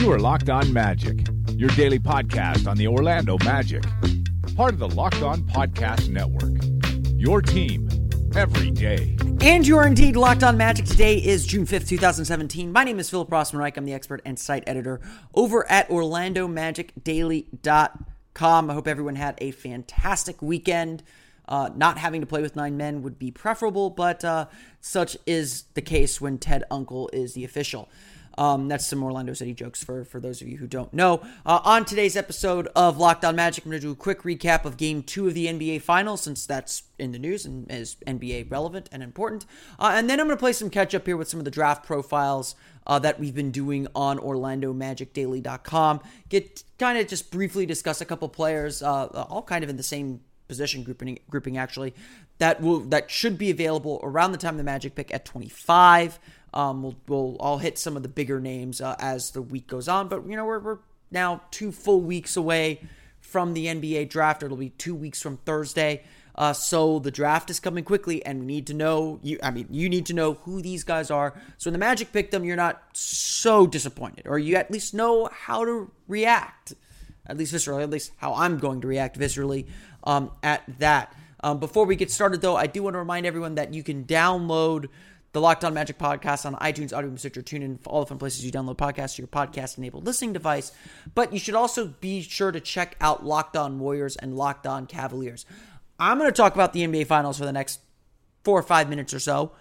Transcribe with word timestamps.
You 0.00 0.10
are 0.12 0.18
Locked 0.18 0.48
On 0.48 0.72
Magic, 0.72 1.26
your 1.50 1.68
daily 1.70 1.98
podcast 1.98 2.66
on 2.66 2.78
the 2.78 2.86
Orlando 2.86 3.36
Magic, 3.44 3.82
part 4.56 4.72
of 4.72 4.78
the 4.78 4.88
Locked 4.88 5.20
On 5.20 5.42
Podcast 5.42 6.08
Network. 6.08 6.54
Your 7.20 7.42
team 7.42 7.86
every 8.34 8.70
day. 8.70 9.18
And 9.42 9.66
you 9.66 9.76
are 9.76 9.86
indeed 9.86 10.16
locked 10.16 10.42
on 10.42 10.56
magic. 10.56 10.86
Today 10.86 11.18
is 11.18 11.46
June 11.46 11.66
5th, 11.66 11.86
2017. 11.86 12.72
My 12.72 12.82
name 12.82 12.98
is 12.98 13.10
Philip 13.10 13.28
Rossman-Reich. 13.28 13.76
I'm 13.76 13.84
the 13.84 13.92
expert 13.92 14.22
and 14.24 14.38
site 14.38 14.64
editor 14.66 15.02
over 15.34 15.70
at 15.70 15.86
OrlandoMagicDaily.com. 15.90 18.70
I 18.70 18.72
hope 18.72 18.88
everyone 18.88 19.16
had 19.16 19.34
a 19.36 19.50
fantastic 19.50 20.40
weekend. 20.40 21.02
Uh, 21.46 21.68
not 21.76 21.98
having 21.98 22.22
to 22.22 22.26
play 22.26 22.40
with 22.40 22.56
nine 22.56 22.78
men 22.78 23.02
would 23.02 23.18
be 23.18 23.30
preferable, 23.30 23.90
but 23.90 24.24
uh, 24.24 24.46
such 24.80 25.18
is 25.26 25.64
the 25.74 25.82
case 25.82 26.22
when 26.22 26.38
Ted 26.38 26.64
Unkel 26.70 27.10
is 27.12 27.34
the 27.34 27.44
official. 27.44 27.90
Um, 28.38 28.68
that's 28.68 28.86
some 28.86 29.02
Orlando 29.02 29.32
City 29.32 29.54
jokes 29.54 29.82
for, 29.82 30.04
for 30.04 30.20
those 30.20 30.40
of 30.40 30.48
you 30.48 30.58
who 30.58 30.66
don't 30.66 30.92
know. 30.94 31.22
Uh, 31.44 31.60
on 31.64 31.84
today's 31.84 32.16
episode 32.16 32.68
of 32.76 32.98
Locked 32.98 33.24
On 33.24 33.36
Magic, 33.36 33.64
I'm 33.64 33.70
going 33.70 33.80
to 33.80 33.86
do 33.86 33.92
a 33.92 33.96
quick 33.96 34.22
recap 34.22 34.64
of 34.64 34.76
Game 34.76 35.02
2 35.02 35.28
of 35.28 35.34
the 35.34 35.46
NBA 35.46 35.82
Finals, 35.82 36.22
since 36.22 36.46
that's 36.46 36.84
in 36.98 37.12
the 37.12 37.18
news 37.18 37.44
and 37.44 37.70
is 37.70 37.96
NBA 38.06 38.50
relevant 38.50 38.88
and 38.92 39.02
important. 39.02 39.46
Uh, 39.78 39.92
and 39.94 40.08
then 40.08 40.20
I'm 40.20 40.26
going 40.26 40.36
to 40.36 40.40
play 40.40 40.52
some 40.52 40.70
catch 40.70 40.94
up 40.94 41.06
here 41.06 41.16
with 41.16 41.28
some 41.28 41.40
of 41.40 41.44
the 41.44 41.50
draft 41.50 41.84
profiles 41.84 42.54
uh, 42.86 42.98
that 43.00 43.20
we've 43.20 43.34
been 43.34 43.50
doing 43.50 43.86
on 43.94 44.18
OrlandoMagicDaily.com. 44.18 46.00
Get 46.28 46.64
kind 46.78 46.98
of 46.98 47.08
just 47.08 47.30
briefly 47.30 47.66
discuss 47.66 48.00
a 48.00 48.04
couple 48.04 48.28
players, 48.28 48.82
uh, 48.82 49.06
all 49.28 49.42
kind 49.42 49.64
of 49.64 49.70
in 49.70 49.76
the 49.76 49.82
same 49.82 50.20
position 50.50 50.82
grouping, 50.82 51.18
grouping 51.30 51.56
actually, 51.56 51.94
that 52.38 52.60
will 52.60 52.80
that 52.80 53.10
should 53.10 53.38
be 53.38 53.50
available 53.50 54.00
around 54.02 54.32
the 54.32 54.38
time 54.38 54.56
the 54.56 54.64
Magic 54.64 54.94
pick 54.94 55.14
at 55.14 55.24
25. 55.24 56.18
Um, 56.52 56.82
we'll, 56.82 56.96
we'll 57.06 57.36
I'll 57.40 57.58
hit 57.58 57.78
some 57.78 57.96
of 57.96 58.02
the 58.02 58.08
bigger 58.08 58.40
names 58.40 58.80
uh, 58.80 58.96
as 58.98 59.30
the 59.30 59.42
week 59.42 59.66
goes 59.66 59.88
on, 59.88 60.08
but 60.08 60.26
you 60.26 60.36
know 60.36 60.44
we're, 60.44 60.58
we're 60.58 60.78
now 61.10 61.42
two 61.50 61.72
full 61.72 62.00
weeks 62.00 62.36
away 62.36 62.80
from 63.20 63.54
the 63.54 63.66
NBA 63.66 64.08
draft. 64.08 64.42
It'll 64.42 64.56
be 64.56 64.70
two 64.70 64.94
weeks 64.94 65.22
from 65.22 65.36
Thursday. 65.38 66.02
Uh, 66.34 66.52
so 66.52 66.98
the 66.98 67.10
draft 67.10 67.50
is 67.50 67.60
coming 67.60 67.84
quickly, 67.84 68.24
and 68.24 68.40
we 68.40 68.46
need 68.46 68.66
to 68.68 68.74
know. 68.74 69.20
You, 69.22 69.38
I 69.42 69.50
mean, 69.50 69.66
you 69.70 69.88
need 69.88 70.06
to 70.06 70.14
know 70.14 70.34
who 70.34 70.62
these 70.62 70.84
guys 70.84 71.10
are. 71.10 71.34
So 71.58 71.68
when 71.68 71.72
the 71.72 71.78
Magic 71.78 72.12
pick 72.12 72.30
them, 72.30 72.44
you're 72.44 72.56
not 72.56 72.82
so 72.92 73.66
disappointed, 73.66 74.26
or 74.26 74.38
you 74.38 74.56
at 74.56 74.70
least 74.70 74.94
know 74.94 75.28
how 75.32 75.64
to 75.64 75.90
react, 76.08 76.74
at 77.26 77.36
least 77.36 77.54
viscerally, 77.54 77.82
at 77.82 77.90
least 77.90 78.12
how 78.16 78.34
I'm 78.34 78.58
going 78.58 78.80
to 78.80 78.86
react 78.86 79.18
viscerally 79.18 79.66
um, 80.04 80.30
at 80.42 80.62
that. 80.78 81.14
Um, 81.42 81.58
before 81.58 81.86
we 81.86 81.96
get 81.96 82.10
started, 82.10 82.40
though, 82.40 82.56
I 82.56 82.66
do 82.66 82.82
want 82.82 82.94
to 82.94 82.98
remind 82.98 83.26
everyone 83.26 83.54
that 83.56 83.74
you 83.74 83.82
can 83.82 84.04
download 84.04 84.88
the 85.32 85.40
Locked 85.40 85.64
On 85.64 85.72
Magic 85.72 85.98
podcast 85.98 86.44
on 86.44 86.56
iTunes, 86.56 86.96
Audio, 86.96 87.14
Stitcher, 87.16 87.42
TuneIn, 87.42 87.78
all 87.86 88.00
the 88.00 88.06
fun 88.06 88.18
places 88.18 88.44
you 88.44 88.50
download 88.50 88.76
podcasts 88.76 89.16
to 89.16 89.22
your 89.22 89.28
podcast-enabled 89.28 90.04
listening 90.04 90.32
device. 90.32 90.72
But 91.14 91.32
you 91.32 91.38
should 91.38 91.54
also 91.54 91.86
be 91.86 92.22
sure 92.22 92.50
to 92.50 92.60
check 92.60 92.96
out 93.00 93.24
Locked 93.24 93.56
On 93.56 93.78
Warriors 93.78 94.16
and 94.16 94.36
Locked 94.36 94.66
On 94.66 94.86
Cavaliers. 94.86 95.46
I'm 95.98 96.18
going 96.18 96.30
to 96.30 96.36
talk 96.36 96.54
about 96.54 96.72
the 96.72 96.84
NBA 96.84 97.06
Finals 97.06 97.38
for 97.38 97.44
the 97.44 97.52
next 97.52 97.80
four 98.42 98.58
or 98.58 98.62
five 98.62 98.88
minutes 98.88 99.14
or 99.14 99.20
so. 99.20 99.52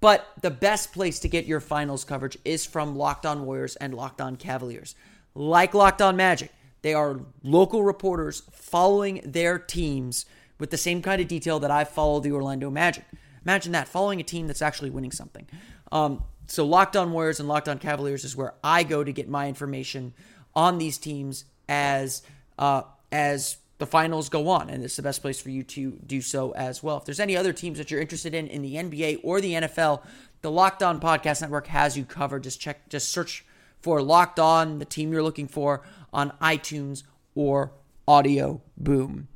But 0.00 0.28
the 0.42 0.50
best 0.50 0.92
place 0.92 1.20
to 1.20 1.28
get 1.28 1.46
your 1.46 1.60
finals 1.60 2.04
coverage 2.04 2.36
is 2.44 2.66
from 2.66 2.94
Locked 2.94 3.24
On 3.24 3.46
Warriors 3.46 3.76
and 3.76 3.94
Locked 3.94 4.20
On 4.20 4.36
Cavaliers. 4.36 4.94
Like 5.34 5.72
Locked 5.72 6.02
On 6.02 6.14
Magic, 6.16 6.52
they 6.82 6.92
are 6.92 7.20
local 7.42 7.82
reporters 7.82 8.42
following 8.52 9.22
their 9.24 9.58
teams 9.58 10.26
with 10.58 10.70
the 10.70 10.76
same 10.76 11.00
kind 11.00 11.22
of 11.22 11.28
detail 11.28 11.58
that 11.60 11.70
I 11.70 11.84
follow 11.84 12.20
the 12.20 12.32
Orlando 12.32 12.68
Magic. 12.70 13.04
Imagine 13.44 13.72
that, 13.72 13.88
following 13.88 14.20
a 14.20 14.24
team 14.24 14.46
that's 14.46 14.62
actually 14.62 14.90
winning 14.90 15.12
something. 15.12 15.46
Um, 15.92 16.22
so 16.46 16.64
Locked 16.64 16.96
On 16.96 17.12
Warriors 17.12 17.40
and 17.40 17.48
Locked 17.48 17.68
On 17.68 17.78
Cavaliers 17.78 18.24
is 18.24 18.36
where 18.36 18.54
I 18.62 18.82
go 18.82 19.04
to 19.04 19.12
get 19.12 19.28
my 19.28 19.48
information 19.48 20.14
on 20.54 20.78
these 20.78 20.98
teams 20.98 21.44
as 21.68 22.22
uh, 22.58 22.82
as 23.10 23.58
the 23.78 23.86
finals 23.86 24.28
go 24.28 24.48
on, 24.48 24.70
and 24.70 24.84
it's 24.84 24.96
the 24.96 25.02
best 25.02 25.20
place 25.20 25.40
for 25.40 25.50
you 25.50 25.62
to 25.62 25.92
do 26.06 26.20
so 26.20 26.52
as 26.52 26.82
well. 26.82 26.98
If 26.98 27.04
there's 27.04 27.20
any 27.20 27.36
other 27.36 27.52
teams 27.52 27.78
that 27.78 27.90
you're 27.90 28.00
interested 28.00 28.34
in 28.34 28.46
in 28.46 28.62
the 28.62 28.74
NBA 28.76 29.20
or 29.22 29.40
the 29.40 29.54
NFL, 29.54 30.02
the 30.42 30.50
Locked 30.50 30.82
On 30.82 31.00
Podcast 31.00 31.40
Network 31.40 31.66
has 31.68 31.96
you 31.96 32.04
covered. 32.04 32.44
Just 32.44 32.60
check, 32.60 32.88
just 32.88 33.10
search 33.10 33.44
for 33.80 34.00
Locked 34.00 34.38
On, 34.38 34.78
the 34.78 34.84
team 34.84 35.12
you're 35.12 35.22
looking 35.22 35.48
for 35.48 35.82
on 36.12 36.32
iTunes 36.40 37.02
or 37.34 37.72
Audio 38.06 38.62
Boom. 38.76 39.28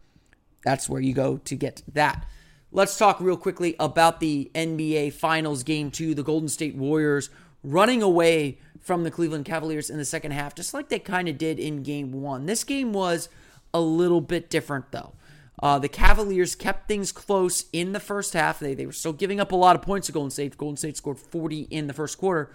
That's 0.64 0.88
where 0.88 1.00
you 1.00 1.14
go 1.14 1.38
to 1.38 1.56
get 1.56 1.82
that. 1.92 2.26
Let's 2.70 2.98
talk 2.98 3.18
real 3.18 3.38
quickly 3.38 3.74
about 3.80 4.20
the 4.20 4.50
NBA 4.54 5.14
Finals 5.14 5.62
Game 5.62 5.90
2. 5.90 6.14
The 6.14 6.22
Golden 6.22 6.50
State 6.50 6.74
Warriors 6.74 7.30
running 7.64 8.02
away 8.02 8.58
from 8.78 9.04
the 9.04 9.10
Cleveland 9.10 9.46
Cavaliers 9.46 9.88
in 9.88 9.96
the 9.96 10.04
second 10.04 10.32
half, 10.32 10.54
just 10.54 10.74
like 10.74 10.90
they 10.90 10.98
kind 10.98 11.28
of 11.28 11.38
did 11.38 11.58
in 11.58 11.82
Game 11.82 12.12
1. 12.12 12.44
This 12.44 12.64
game 12.64 12.92
was 12.92 13.30
a 13.72 13.80
little 13.80 14.20
bit 14.20 14.50
different, 14.50 14.92
though. 14.92 15.14
Uh, 15.62 15.78
the 15.78 15.88
Cavaliers 15.88 16.54
kept 16.54 16.88
things 16.88 17.10
close 17.10 17.64
in 17.72 17.92
the 17.92 18.00
first 18.00 18.34
half. 18.34 18.60
They, 18.60 18.74
they 18.74 18.84
were 18.84 18.92
still 18.92 19.14
giving 19.14 19.40
up 19.40 19.50
a 19.50 19.56
lot 19.56 19.74
of 19.74 19.80
points 19.80 20.06
to 20.06 20.12
Golden 20.12 20.30
State. 20.30 20.58
Golden 20.58 20.76
State 20.76 20.98
scored 20.98 21.18
40 21.18 21.62
in 21.62 21.86
the 21.86 21.94
first 21.94 22.18
quarter, 22.18 22.50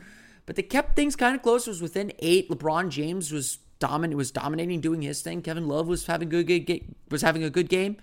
but 0.45 0.55
they 0.55 0.61
kept 0.61 0.95
things 0.95 1.15
kind 1.15 1.35
of 1.35 1.41
close. 1.41 1.65
It 1.65 1.71
was 1.71 1.81
within 1.81 2.13
eight. 2.19 2.49
LeBron 2.49 2.89
James 2.89 3.31
was 3.31 3.57
dominant, 3.79 4.15
was 4.15 4.31
dominating, 4.31 4.79
doing 4.79 5.01
his 5.01 5.21
thing. 5.21 5.41
Kevin 5.41 5.67
Love 5.67 5.87
was 5.87 6.05
having 6.05 6.33
a 6.33 6.43
good 6.43 6.65
game, 6.65 6.95
was 7.09 7.23
having 7.23 7.43
a 7.43 7.49
good 7.49 7.67
game. 7.67 7.97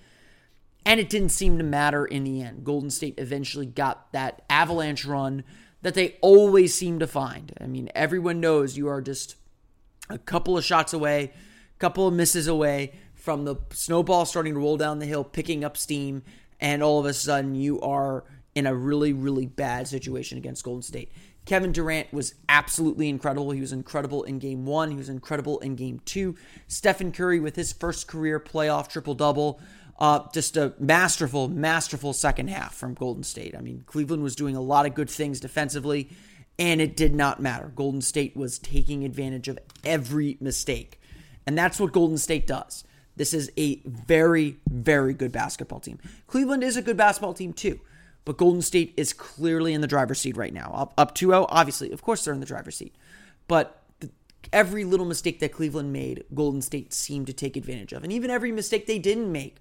And 0.85 0.99
it 0.99 1.11
didn't 1.11 1.29
seem 1.31 1.59
to 1.59 1.65
matter 1.65 2.07
in 2.07 2.25
the 2.25 2.43
end. 2.43 2.65
Golden 2.65 2.91
State 2.91 3.15
eventually 3.19 3.67
got 3.67 4.13
that 4.13 4.43
avalanche 4.49 5.05
run 5.05 5.45
that 5.83 5.95
they 5.95 6.17
always 6.21 6.75
seem 6.75 6.99
to 6.99 7.07
find. 7.07 7.53
I 7.61 7.67
mean, 7.67 7.91
everyone 7.95 8.41
knows 8.41 8.77
you 8.77 8.89
are 8.89 9.01
just 9.01 9.37
a 10.09 10.19
couple 10.19 10.57
of 10.57 10.65
shots 10.65 10.93
away, 10.93 11.33
a 11.75 11.79
couple 11.79 12.09
of 12.09 12.15
misses 12.15 12.47
away 12.47 12.93
from 13.15 13.45
the 13.45 13.57
snowball 13.71 14.25
starting 14.25 14.55
to 14.55 14.61
roll 14.61 14.77
down 14.77 14.99
the 14.99 15.07
hill, 15.07 15.25
picking 15.25 15.65
up 15.65 15.77
steam, 15.77 16.23
and 16.59 16.83
all 16.83 16.99
of 16.99 17.07
a 17.07 17.15
sudden 17.15 17.55
you 17.55 17.81
are 17.81 18.25
in 18.55 18.67
a 18.67 18.75
really, 18.75 19.13
really 19.13 19.47
bad 19.47 19.87
situation 19.87 20.39
against 20.39 20.65
Golden 20.65 20.83
State. 20.83 21.13
Kevin 21.47 21.73
Durant 21.73 22.13
was 22.13 22.35
absolutely 22.49 23.09
incredible. 23.09 23.51
He 23.51 23.61
was 23.61 23.73
incredible 23.73 24.25
in 24.25 24.39
game 24.39 24.67
one. 24.67 24.91
He 24.91 24.97
was 24.97 25.09
incredible 25.09 25.59
in 25.61 25.75
game 25.75 26.01
two. 26.05 26.37
Stephen 26.69 27.13
Curry 27.13 27.41
with 27.41 27.57
his 27.57 27.73
first 27.73 28.07
career 28.07 28.39
playoff 28.39 28.89
triple 28.89 29.15
double. 29.15 29.61
Uh, 30.00 30.27
just 30.33 30.56
a 30.56 30.72
masterful, 30.78 31.47
masterful 31.49 32.15
second 32.15 32.49
half 32.49 32.75
from 32.75 32.94
Golden 32.94 33.22
State. 33.22 33.55
I 33.55 33.61
mean, 33.61 33.83
Cleveland 33.84 34.22
was 34.22 34.34
doing 34.34 34.56
a 34.56 34.61
lot 34.61 34.87
of 34.87 34.94
good 34.94 35.11
things 35.11 35.41
defensively, 35.41 36.09
and 36.59 36.81
it 36.81 36.97
did 36.97 37.15
not 37.15 37.41
matter. 37.41 37.71
Golden 37.75 38.00
State 38.00 38.34
was 38.34 38.59
taking 38.59 39.05
advantage 39.05 39.47
of 39.49 39.59
every 39.84 40.39
mistake. 40.41 41.00
And 41.47 41.56
that's 41.56 41.78
what 41.78 41.93
Golden 41.93 42.16
State 42.16 42.47
does. 42.47 42.84
This 43.16 43.34
is 43.34 43.53
a 43.59 43.83
very, 43.84 44.56
very 44.71 45.12
good 45.12 45.33
basketball 45.33 45.81
team. 45.81 45.99
Cleveland 46.27 46.65
is 46.65 46.78
a 46.78 46.83
good 46.83 46.97
basketball 46.97 47.34
team 47.34 47.53
too, 47.53 47.81
but 48.25 48.39
Golden 48.39 48.62
State 48.62 48.94
is 48.97 49.12
clearly 49.12 49.75
in 49.75 49.83
the 49.83 49.87
driver's 49.87 50.21
seat 50.21 50.37
right 50.37 50.55
now. 50.55 50.71
Up, 50.75 50.94
up 50.97 51.15
2 51.15 51.27
0, 51.27 51.47
obviously, 51.50 51.93
of 51.93 52.00
course, 52.00 52.25
they're 52.25 52.33
in 52.33 52.41
the 52.41 52.47
driver's 52.47 52.77
seat. 52.77 52.94
But 53.49 53.83
every 54.53 54.84
little 54.84 55.07
mistake 55.07 55.41
that 55.41 55.53
Cleveland 55.53 55.92
made, 55.92 56.25
Golden 56.34 56.63
State 56.63 56.95
seemed 56.95 57.27
to 57.27 57.34
take 57.34 57.57
advantage 57.57 57.92
of. 57.92 58.03
And 58.03 58.13
even 58.13 58.30
every 58.30 58.53
mistake 58.53 58.86
they 58.86 58.98
didn't 58.98 59.30
make, 59.30 59.57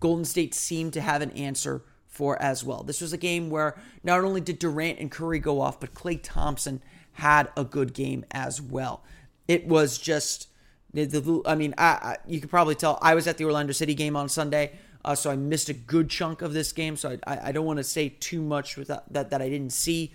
Golden 0.00 0.24
State 0.24 0.54
seemed 0.54 0.92
to 0.92 1.00
have 1.00 1.22
an 1.22 1.30
answer 1.32 1.82
for 2.06 2.40
as 2.42 2.64
well. 2.64 2.82
This 2.82 3.00
was 3.00 3.12
a 3.12 3.18
game 3.18 3.50
where 3.50 3.76
not 4.02 4.24
only 4.24 4.40
did 4.40 4.58
Durant 4.58 4.98
and 4.98 5.10
Curry 5.10 5.38
go 5.38 5.60
off, 5.60 5.78
but 5.78 5.94
Klay 5.94 6.18
Thompson 6.22 6.82
had 7.12 7.48
a 7.56 7.64
good 7.64 7.94
game 7.94 8.24
as 8.30 8.60
well. 8.60 9.02
It 9.46 9.66
was 9.66 9.98
just, 9.98 10.48
the, 10.92 11.42
I 11.46 11.54
mean, 11.54 11.74
I, 11.78 11.84
I, 11.84 12.16
you 12.26 12.40
could 12.40 12.50
probably 12.50 12.74
tell 12.74 12.98
I 13.02 13.14
was 13.14 13.26
at 13.26 13.38
the 13.38 13.44
Orlando 13.44 13.72
City 13.72 13.94
game 13.94 14.16
on 14.16 14.28
Sunday, 14.28 14.72
uh, 15.04 15.14
so 15.14 15.30
I 15.30 15.36
missed 15.36 15.68
a 15.68 15.74
good 15.74 16.10
chunk 16.10 16.42
of 16.42 16.52
this 16.52 16.72
game. 16.72 16.96
So 16.96 17.18
I, 17.26 17.38
I 17.44 17.52
don't 17.52 17.66
want 17.66 17.78
to 17.78 17.84
say 17.84 18.08
too 18.08 18.40
much 18.40 18.76
that, 18.76 19.04
that, 19.12 19.30
that 19.30 19.42
I 19.42 19.48
didn't 19.48 19.72
see, 19.72 20.12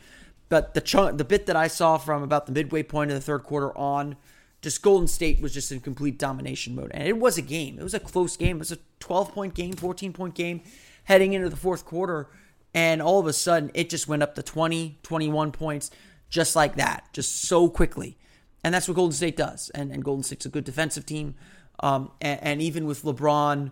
but 0.50 0.74
the 0.74 0.82
chunk, 0.82 1.18
the 1.18 1.24
bit 1.24 1.46
that 1.46 1.56
I 1.56 1.68
saw 1.68 1.98
from 1.98 2.22
about 2.22 2.46
the 2.46 2.52
midway 2.52 2.84
point 2.84 3.12
of 3.12 3.16
the 3.16 3.22
third 3.22 3.44
quarter 3.44 3.78
on 3.78 4.16
just 4.64 4.82
Golden 4.82 5.08
State 5.08 5.42
was 5.42 5.54
just 5.54 5.72
in 5.72 5.82
complete 5.82 6.18
domination 6.18 6.74
mode. 6.74 6.90
And 6.94 7.08
it 7.08 7.18
was 7.18 7.38
a 7.38 7.42
game. 7.42 7.78
It 7.78 7.84
was 7.84 7.94
a 7.94 8.00
close 8.00 8.38
game. 8.38 8.56
It 8.56 8.60
was 8.60 8.72
a 8.72 8.78
12 9.00 9.34
point 9.34 9.54
game, 9.54 9.74
14 9.74 10.14
point 10.14 10.34
game 10.34 10.62
heading 11.04 11.34
into 11.34 11.50
the 11.50 11.58
fourth 11.58 11.86
quarter. 11.86 12.30
And 12.74 13.02
all 13.02 13.20
of 13.20 13.28
a 13.28 13.34
sudden, 13.34 13.70
it 13.74 13.90
just 13.90 14.08
went 14.08 14.24
up 14.24 14.36
to 14.36 14.42
20, 14.42 14.98
21 15.04 15.52
points 15.52 15.92
just 16.30 16.56
like 16.56 16.78
that, 16.78 17.08
just 17.14 17.44
so 17.44 17.70
quickly. 17.70 18.18
And 18.64 18.74
that's 18.74 18.88
what 18.88 18.96
Golden 18.96 19.12
State 19.14 19.38
does. 19.38 19.70
And, 19.76 19.92
and 19.92 20.04
Golden 20.04 20.24
State's 20.24 20.46
a 20.46 20.50
good 20.50 20.64
defensive 20.64 21.06
team. 21.06 21.36
Um, 21.82 22.12
and, 22.22 22.42
and 22.42 22.62
even 22.62 22.86
with 22.86 23.04
LeBron 23.04 23.72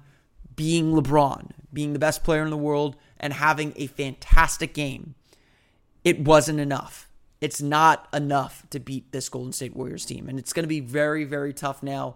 being 0.56 0.92
LeBron, 0.92 1.52
being 1.72 1.94
the 1.94 2.00
best 2.00 2.24
player 2.24 2.44
in 2.44 2.50
the 2.50 2.58
world, 2.58 2.98
and 3.18 3.32
having 3.32 3.72
a 3.78 3.88
fantastic 3.88 4.74
game, 4.74 5.16
it 6.04 6.20
wasn't 6.20 6.60
enough. 6.60 7.08
It's 7.42 7.62
not 7.62 8.08
enough 8.14 8.64
to 8.70 8.80
beat 8.80 9.12
this 9.12 9.28
Golden 9.28 9.52
State 9.52 9.76
Warriors 9.76 10.06
team. 10.06 10.30
And 10.30 10.38
it's 10.38 10.54
going 10.54 10.64
to 10.64 10.68
be 10.68 10.80
very, 10.80 11.24
very 11.24 11.54
tough 11.54 11.82
now. 11.82 12.16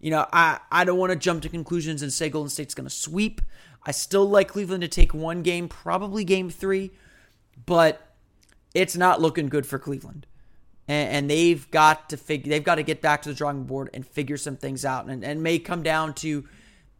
You 0.00 0.10
know, 0.10 0.26
I, 0.32 0.60
I 0.70 0.84
don't 0.84 0.98
want 0.98 1.12
to 1.12 1.18
jump 1.18 1.42
to 1.42 1.48
conclusions 1.48 2.02
and 2.02 2.12
say 2.12 2.28
Golden 2.28 2.50
State's 2.50 2.74
going 2.74 2.86
to 2.86 2.94
sweep. 2.94 3.40
I 3.84 3.92
still 3.92 4.28
like 4.28 4.48
Cleveland 4.48 4.82
to 4.82 4.88
take 4.88 5.14
one 5.14 5.42
game, 5.42 5.68
probably 5.68 6.24
game 6.24 6.50
three, 6.50 6.90
but 7.64 8.14
it's 8.74 8.96
not 8.96 9.22
looking 9.22 9.48
good 9.48 9.64
for 9.66 9.78
Cleveland. 9.78 10.26
And, 10.86 11.08
and 11.10 11.30
they've 11.30 11.68
got 11.70 12.10
to 12.10 12.18
figure 12.18 12.50
they've 12.50 12.62
got 12.62 12.74
to 12.74 12.82
get 12.82 13.00
back 13.00 13.22
to 13.22 13.30
the 13.30 13.34
drawing 13.34 13.64
board 13.64 13.88
and 13.94 14.06
figure 14.06 14.36
some 14.36 14.56
things 14.56 14.84
out. 14.84 15.06
And, 15.06 15.24
and 15.24 15.42
may 15.42 15.58
come 15.58 15.82
down 15.82 16.12
to 16.14 16.46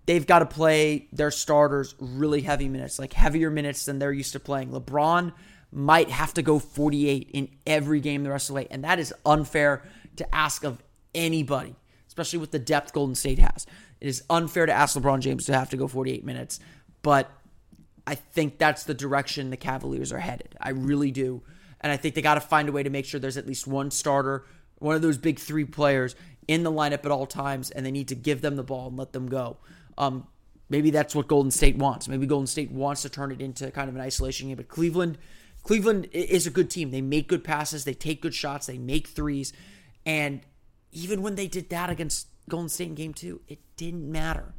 they've 0.06 0.26
got 0.26 0.38
to 0.38 0.46
play 0.46 1.08
their 1.12 1.31
starters 1.31 1.94
really 2.00 2.40
heavy 2.40 2.69
minutes, 2.69 2.99
like 2.99 3.12
heavier 3.12 3.50
minutes 3.50 3.84
than 3.84 3.99
they're 3.99 4.12
used 4.12 4.32
to 4.32 4.40
playing. 4.40 4.70
LeBron 4.70 5.32
might 5.76 6.08
have 6.08 6.32
to 6.32 6.43
go 6.43 6.58
48 6.58 7.31
in 7.34 7.49
every 7.67 8.00
game 8.00 8.25
the 8.25 8.31
rest 8.31 8.49
of 8.49 8.55
the 8.55 8.55
way, 8.55 8.69
and 8.70 8.82
that 8.82 8.99
is 8.99 9.12
unfair 9.26 9.82
to 10.17 10.34
ask 10.34 10.64
of 10.64 10.82
anybody, 11.14 11.75
especially 12.08 12.38
with 12.38 12.50
the 12.50 12.58
depth 12.58 12.94
Golden 12.94 13.14
State 13.14 13.38
has. 13.38 13.67
It 14.00 14.08
is 14.08 14.23
unfair 14.31 14.64
to 14.64 14.73
ask 14.73 14.96
LeBron 14.96 15.20
James 15.20 15.44
to 15.46 15.52
have 15.52 15.69
to 15.70 15.76
go 15.76 15.87
48 15.87 16.25
minutes, 16.25 16.61
but 17.02 17.31
I 18.06 18.14
think 18.14 18.56
that's 18.56 18.84
the 18.84 18.94
direction 18.94 19.50
the 19.50 19.58
Cavaliers 19.58 20.12
are 20.12 20.19
headed. 20.19 20.56
I 20.61 20.70
really 20.70 21.11
do. 21.11 21.43
And 21.82 21.93
I 21.93 21.99
think 21.99 22.14
they 22.14 22.23
got 22.23 22.34
to 22.34 22.40
find 22.40 22.70
a 22.70 22.73
way 22.73 22.82
to 22.82 22.90
make 22.90 23.05
sure 23.05 23.20
there's 23.20 23.37
at 23.37 23.46
least 23.46 23.67
one 23.67 23.90
starter, 23.90 24.46
one 24.78 24.96
of 24.96 25.02
those 25.02 25.19
big 25.19 25.38
three 25.38 25.67
players 25.67 26.17
in 26.49 26.62
the 26.62 26.73
lineup 26.73 27.05
at 27.05 27.11
all 27.11 27.26
times, 27.26 27.70
and 27.70 27.84
they 27.84 27.90
need 27.90 28.08
to 28.08 28.14
give 28.14 28.40
them 28.40 28.56
the 28.56 28.62
ball 28.62 28.88
and 28.88 28.96
let 28.96 29.12
them 29.12 29.28
go. 29.28 29.58
Um, 29.99 30.26
maybe 30.70 30.90
that's 30.90 31.14
what 31.14 31.28
Golden 31.28 31.50
State 31.50 31.76
wants. 31.76 32.08
Maybe 32.08 32.26
Golden 32.26 32.46
State 32.46 32.70
wants 32.70 33.02
to 33.02 33.11
turn 33.11 33.31
it 33.31 33.43
into 33.43 33.70
kind 33.73 33.90
of 33.90 33.94
an 33.94 34.00
isolation 34.00 34.49
game. 34.49 34.56
But 34.56 34.69
Cleveland, 34.69 35.19
Cleveland 35.66 36.08
is 36.12 36.46
a 36.46 36.50
good 36.50 36.70
team. 36.70 36.92
They 36.92 37.00
make 37.00 37.26
good 37.26 37.42
passes, 37.42 37.84
they 37.84 37.92
take 37.92 38.22
good 38.22 38.34
shots, 38.34 38.66
they 38.68 38.78
make 38.78 39.08
threes, 39.08 39.52
and 40.04 40.40
even 40.92 41.22
when 41.22 41.34
they 41.34 41.48
did 41.48 41.70
that 41.70 41.90
against 41.90 42.28
Golden 42.48 42.68
State 42.68 42.90
in 42.90 42.94
Game 42.94 43.12
Two, 43.12 43.40
it 43.48 43.58
didn't 43.76 44.10
matter. 44.10 44.54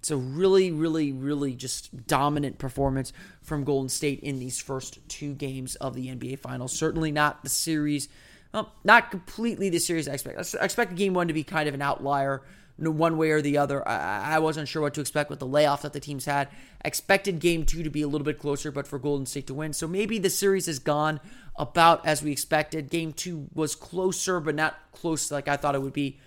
It's 0.00 0.10
a 0.10 0.16
really, 0.16 0.72
really, 0.72 1.12
really 1.12 1.54
just 1.54 2.08
dominant 2.08 2.58
performance 2.58 3.12
from 3.42 3.62
Golden 3.62 3.88
State 3.88 4.20
in 4.20 4.40
these 4.40 4.60
first 4.60 4.98
two 5.08 5.34
games 5.34 5.76
of 5.76 5.94
the 5.94 6.08
NBA 6.08 6.40
Finals. 6.40 6.72
Certainly 6.72 7.12
not 7.12 7.44
the 7.44 7.48
series, 7.48 8.08
well, 8.52 8.72
not 8.82 9.12
completely 9.12 9.68
the 9.68 9.78
series 9.78 10.08
I 10.08 10.14
expect. 10.14 10.56
I 10.60 10.64
expect 10.64 10.96
game 10.96 11.14
one 11.14 11.28
to 11.28 11.32
be 11.32 11.44
kind 11.44 11.68
of 11.68 11.74
an 11.74 11.82
outlier 11.82 12.42
one 12.80 13.16
way 13.16 13.30
or 13.30 13.42
the 13.42 13.58
other. 13.58 13.86
I, 13.86 14.36
I 14.36 14.38
wasn't 14.38 14.68
sure 14.68 14.82
what 14.82 14.94
to 14.94 15.00
expect 15.00 15.30
with 15.30 15.38
the 15.38 15.46
layoff 15.46 15.82
that 15.82 15.92
the 15.92 16.00
teams 16.00 16.24
had. 16.24 16.48
Expected 16.84 17.38
game 17.38 17.64
two 17.64 17.82
to 17.82 17.90
be 17.90 18.02
a 18.02 18.08
little 18.08 18.24
bit 18.24 18.38
closer, 18.38 18.70
but 18.70 18.86
for 18.86 18.98
Golden 18.98 19.26
State 19.26 19.46
to 19.48 19.54
win. 19.54 19.72
So 19.72 19.86
maybe 19.86 20.18
the 20.18 20.30
series 20.30 20.66
has 20.66 20.78
gone 20.78 21.20
about 21.56 22.06
as 22.06 22.22
we 22.22 22.32
expected. 22.32 22.90
Game 22.90 23.12
two 23.12 23.48
was 23.54 23.74
closer, 23.74 24.40
but 24.40 24.54
not 24.54 24.78
close 24.92 25.30
like 25.30 25.48
I 25.48 25.56
thought 25.56 25.74
it 25.74 25.82
would 25.82 25.92
be. 25.92 26.18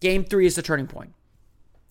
Game 0.00 0.24
three 0.24 0.46
is 0.46 0.56
the 0.56 0.62
turning 0.62 0.86
point. 0.86 1.14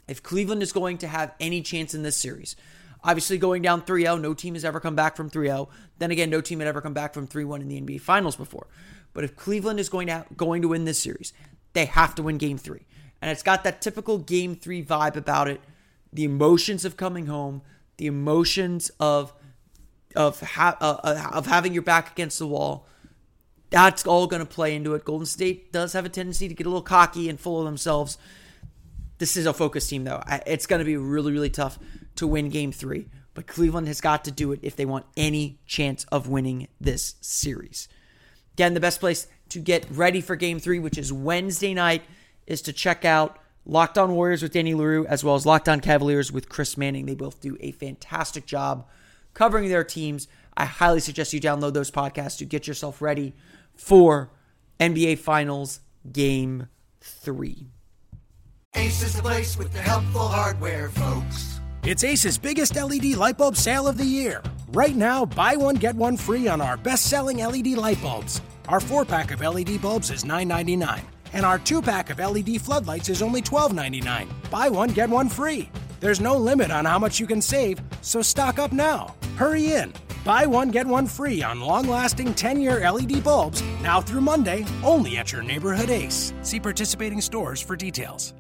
If 0.08 0.24
Cleveland 0.24 0.64
is 0.64 0.74
going 0.74 0.98
to 1.00 1.08
have 1.08 1.34
any 1.40 1.62
chance 1.62 1.94
in 1.94 2.02
this 2.02 2.18
series, 2.18 2.56
obviously 3.04 3.38
going 3.38 3.62
down 3.62 3.84
3 3.84 4.02
0, 4.02 4.18
no 4.18 4.34
team 4.34 4.56
has 4.56 4.66
ever 4.66 4.80
come 4.80 4.96
back 4.96 5.16
from 5.16 5.30
3 5.30 5.48
0. 5.48 5.70
Then 6.00 6.10
again, 6.12 6.30
no 6.32 6.42
team 6.42 6.60
had 6.60 6.68
ever 6.68 6.82
come 6.82 6.96
back 6.96 7.14
from 7.14 7.28
3 7.28 7.46
1 7.46 7.62
in 7.62 7.68
the 7.68 7.80
NBA 7.80 8.02
Finals 8.02 8.36
before. 8.36 8.68
But 9.14 9.24
if 9.24 9.36
Cleveland 9.36 9.80
is 9.80 9.90
going 9.90 10.08
to, 10.08 10.26
going 10.36 10.62
to 10.64 10.68
win 10.68 10.86
this 10.86 11.00
series, 11.00 11.34
they 11.74 11.86
have 11.86 12.16
to 12.16 12.24
win 12.24 12.38
game 12.38 12.58
three 12.58 12.86
and 13.22 13.32
it's 13.32 13.44
got 13.44 13.64
that 13.64 13.82
typical 13.82 14.18
game 14.18 14.56
three 14.56 14.84
vibe 14.84 15.16
about 15.16 15.48
it. 15.48 15.62
The 16.12 16.24
emotions 16.24 16.86
of 16.86 16.98
coming 16.98 17.28
home, 17.28 17.62
the 17.98 18.08
emotions 18.08 18.92
of 19.00 19.34
of 20.16 20.40
ha- 20.40 20.78
uh, 20.80 20.98
uh 21.04 21.30
of 21.34 21.46
having 21.46 21.74
your 21.74 21.84
back 21.84 22.12
against 22.12 22.40
the 22.40 22.48
wall. 22.48 22.88
That's 23.70 24.08
all 24.08 24.26
going 24.26 24.40
to 24.40 24.48
play 24.48 24.76
into 24.76 24.96
it. 24.96 25.06
Golden 25.06 25.28
State 25.28 25.72
does 25.72 25.94
have 25.94 26.06
a 26.06 26.10
tendency 26.10 26.48
to 26.48 26.56
get 26.56 26.66
a 26.66 26.70
little 26.70 26.82
cocky 26.82 27.30
and 27.30 27.40
full 27.40 27.60
of 27.60 27.66
themselves. 27.66 28.18
This 29.20 29.38
is 29.38 29.46
a 29.46 29.54
focus 29.54 29.88
team, 29.88 30.06
though. 30.06 30.24
It's 30.48 30.66
going 30.66 30.80
to 30.80 30.86
be 30.86 30.98
really, 30.98 31.32
really 31.32 31.52
tough 31.52 31.78
to 32.16 32.26
win 32.26 32.50
Game 32.50 32.72
Three, 32.72 33.10
but 33.36 33.46
Cleveland 33.46 33.88
has 33.88 34.02
got 34.02 34.24
to 34.26 34.32
do 34.32 34.52
it 34.54 34.60
if 34.64 34.76
they 34.76 34.86
want 34.86 35.06
any 35.16 35.60
chance 35.68 36.06
of 36.06 36.28
winning 36.28 36.68
this 36.82 37.16
series. 37.22 37.88
Again, 38.54 38.74
the 38.74 38.80
best 38.80 39.00
place 39.00 39.28
to 39.50 39.60
get 39.60 39.86
ready 39.92 40.22
for 40.22 40.36
Game 40.36 40.60
Three, 40.60 40.80
which 40.80 40.98
is 40.98 41.14
Wednesday 41.14 41.74
night 41.74 42.02
is 42.50 42.62
to 42.64 42.74
check 42.74 43.06
out 43.06 43.38
Locked 43.66 43.98
On 43.98 44.12
Warriors 44.14 44.42
with 44.42 44.52
Danny 44.52 44.74
Leroux 44.74 45.06
as 45.06 45.24
well 45.24 45.36
as 45.36 45.46
Locked 45.46 45.70
On 45.70 45.80
Cavaliers 45.80 46.32
with 46.32 46.50
Chris 46.50 46.76
Manning. 46.76 47.06
They 47.06 47.16
both 47.16 47.40
do 47.40 47.56
a 47.62 47.72
fantastic 47.72 48.46
job 48.46 48.88
covering 49.34 49.70
their 49.70 49.84
teams. 49.84 50.28
I 50.58 50.66
highly 50.66 51.00
suggest 51.00 51.32
you 51.32 51.40
download 51.40 51.74
those 51.74 51.92
podcasts 51.92 52.38
to 52.40 52.46
get 52.46 52.68
yourself 52.68 53.02
ready 53.02 53.36
for 53.76 54.32
NBA 54.80 55.20
Finals 55.20 55.80
Game 56.12 56.68
3. 57.02 57.68
Ace 58.76 59.04
is 59.04 59.16
the 59.16 59.22
place 59.22 59.58
with 59.58 59.72
the 59.72 59.80
helpful 59.80 60.28
hardware, 60.28 60.90
folks. 60.90 61.60
It's 61.84 62.04
Ace's 62.04 62.38
biggest 62.38 62.76
LED 62.76 63.16
light 63.16 63.38
bulb 63.38 63.56
sale 63.56 63.88
of 63.88 63.98
the 63.98 64.06
year. 64.06 64.44
Right 64.70 64.96
now, 64.96 65.26
buy 65.26 65.56
one, 65.56 65.76
get 65.76 65.96
one 65.96 66.18
free 66.18 66.48
on 66.48 66.60
our 66.60 66.78
best 66.78 67.06
selling 67.06 67.38
LED 67.38 67.68
light 67.68 68.02
bulbs. 68.02 68.42
Our 68.68 68.80
four 68.80 69.06
pack 69.06 69.32
of 69.32 69.42
LED 69.42 69.82
bulbs 69.82 70.12
is 70.12 70.24
$9.99 70.24 71.02
and 71.34 71.46
our 71.46 71.60
two 71.60 71.82
pack 71.82 72.10
of 72.10 72.20
LED 72.20 72.62
floodlights 72.62 73.10
is 73.10 73.22
only 73.22 73.42
$12.99. 73.42 74.28
Buy 74.50 74.70
one, 74.70 74.90
get 74.90 75.10
one 75.10 75.30
free. 75.30 75.70
There's 76.00 76.22
no 76.22 76.38
limit 76.38 76.72
on 76.72 76.86
how 76.86 77.00
much 77.00 77.20
you 77.20 77.28
can 77.28 77.42
save, 77.42 77.80
so 78.02 78.22
stock 78.22 78.60
up 78.60 78.72
now. 78.72 79.16
Hurry 79.36 79.74
in. 79.74 79.94
Buy 80.24 80.46
one, 80.46 80.70
get 80.70 80.86
one 80.86 81.08
free 81.08 81.42
on 81.42 81.62
long 81.62 81.88
lasting 81.88 82.34
10 82.34 82.62
year 82.62 82.90
LED 82.92 83.24
bulbs 83.24 83.62
now 83.82 84.02
through 84.02 84.22
Monday, 84.22 84.66
only 84.84 85.18
at 85.18 85.32
your 85.32 85.42
neighborhood 85.42 85.90
Ace. 85.90 86.34
See 86.42 86.60
participating 86.60 87.22
stores 87.22 87.62
for 87.62 87.76
details. 87.76 88.34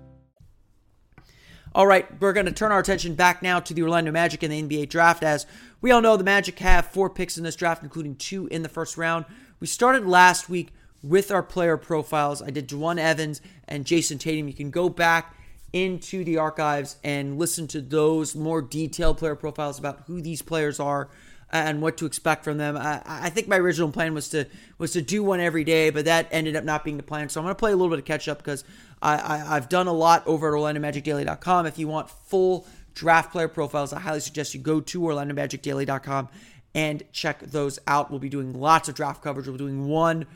All 1.75 1.85
right, 1.85 2.07
we're 2.19 2.33
going 2.33 2.47
to 2.47 2.51
turn 2.51 2.71
our 2.71 2.79
attention 2.79 3.13
back 3.13 3.43
now 3.43 3.59
to 3.59 3.73
the 3.75 3.83
Orlando 3.83 4.11
Magic 4.11 4.41
and 4.41 4.51
the 4.51 4.61
NBA 4.61 4.89
draft. 4.89 5.23
As 5.23 5.45
we 5.81 5.91
all 5.91 6.01
know, 6.01 6.17
the 6.17 6.23
Magic 6.23 6.57
have 6.59 6.87
four 6.87 7.11
picks 7.11 7.37
in 7.37 7.43
this 7.43 7.55
draft, 7.55 7.83
including 7.83 8.15
two 8.15 8.47
in 8.47 8.63
the 8.63 8.69
first 8.69 8.97
round. 8.97 9.25
We 9.59 9.67
started 9.67 10.05
last 10.05 10.49
week 10.49 10.71
with 11.01 11.31
our 11.31 11.43
player 11.43 11.77
profiles. 11.77 12.41
I 12.41 12.49
did 12.49 12.67
Jawun 12.67 12.97
Evans 12.97 13.41
and 13.67 13.85
Jayson 13.85 14.19
Tatum. 14.19 14.47
You 14.47 14.53
can 14.53 14.71
go 14.71 14.89
back 14.89 15.35
into 15.71 16.23
the 16.23 16.37
archives 16.37 16.97
and 17.03 17.37
listen 17.37 17.67
to 17.67 17.81
those 17.81 18.35
more 18.35 18.61
detailed 18.61 19.17
player 19.17 19.35
profiles 19.35 19.77
about 19.77 20.03
who 20.07 20.21
these 20.21 20.41
players 20.41 20.79
are 20.79 21.09
and 21.51 21.81
what 21.81 21.97
to 21.97 22.05
expect 22.05 22.43
from 22.43 22.57
them. 22.57 22.77
I, 22.77 23.01
I, 23.05 23.29
think 23.29 23.47
my 23.47 23.57
original 23.57 23.91
plan 23.91 24.13
was 24.13 24.29
to 24.29 24.45
was 24.77 24.91
to 24.93 25.01
do 25.01 25.23
one 25.23 25.39
every 25.39 25.63
day, 25.63 25.89
but 25.89 26.05
that 26.05 26.27
ended 26.31 26.55
up 26.55 26.63
not 26.63 26.83
being 26.83 26.97
the 26.97 27.03
plan. 27.03 27.29
So 27.29 27.39
I'm 27.39 27.45
going 27.45 27.55
to 27.55 27.59
play 27.59 27.71
a 27.71 27.75
little 27.75 27.89
bit 27.89 27.99
of 27.99 28.05
catch 28.05 28.27
up 28.27 28.37
because 28.37 28.63
I, 29.01 29.15
I, 29.15 29.55
I've 29.55 29.69
done 29.69 29.87
a 29.87 29.93
lot 29.93 30.25
over 30.27 30.47
at 30.47 30.53
OrlandoMagicDaily.com. 30.53 31.65
If 31.65 31.79
you 31.79 31.87
want 31.87 32.09
full 32.09 32.67
draft 32.93 33.31
player 33.31 33.47
profiles, 33.47 33.93
I 33.93 33.99
highly 33.99 34.19
suggest 34.19 34.53
you 34.53 34.59
go 34.59 34.79
to 34.79 35.01
OrlandoMagicDaily.com 35.01 36.29
and 36.75 37.03
check 37.11 37.39
those 37.39 37.79
out. 37.87 38.11
We'll 38.11 38.19
be 38.19 38.29
doing 38.29 38.53
lots 38.53 38.89
of 38.89 38.95
draft 38.95 39.23
coverage. 39.23 39.47
We'll 39.47 39.57
be 39.57 39.63
doing 39.63 39.87
one 39.87 40.27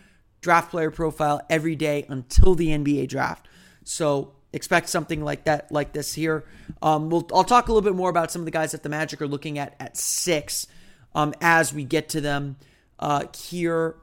draft 0.43 0.69
player 0.69 0.91
profile 0.91 1.41
every 1.49 1.75
day 1.75 2.05
until 2.09 2.53
the 2.53 2.67
NBA 2.67 3.07
draft. 3.07 3.47
So 3.83 4.33
expect 4.51 4.89
something 4.89 5.23
like 5.23 5.45
that, 5.45 5.71
like 5.71 5.93
this 5.93 6.13
here. 6.13 6.45
Um, 6.81 7.09
we'll, 7.09 7.27
I'll 7.33 7.43
talk 7.43 7.69
a 7.69 7.71
little 7.73 7.89
bit 7.89 7.95
more 7.95 8.09
about 8.09 8.31
some 8.31 8.41
of 8.41 8.45
the 8.45 8.51
guys 8.51 8.73
that 8.73 8.83
the 8.83 8.89
Magic 8.89 9.21
are 9.21 9.27
looking 9.27 9.57
at 9.57 9.75
at 9.79 9.97
six 9.97 10.67
um, 11.15 11.33
as 11.41 11.73
we 11.73 11.85
get 11.85 12.09
to 12.09 12.21
them 12.21 12.57
uh, 12.99 13.25
here 13.35 13.95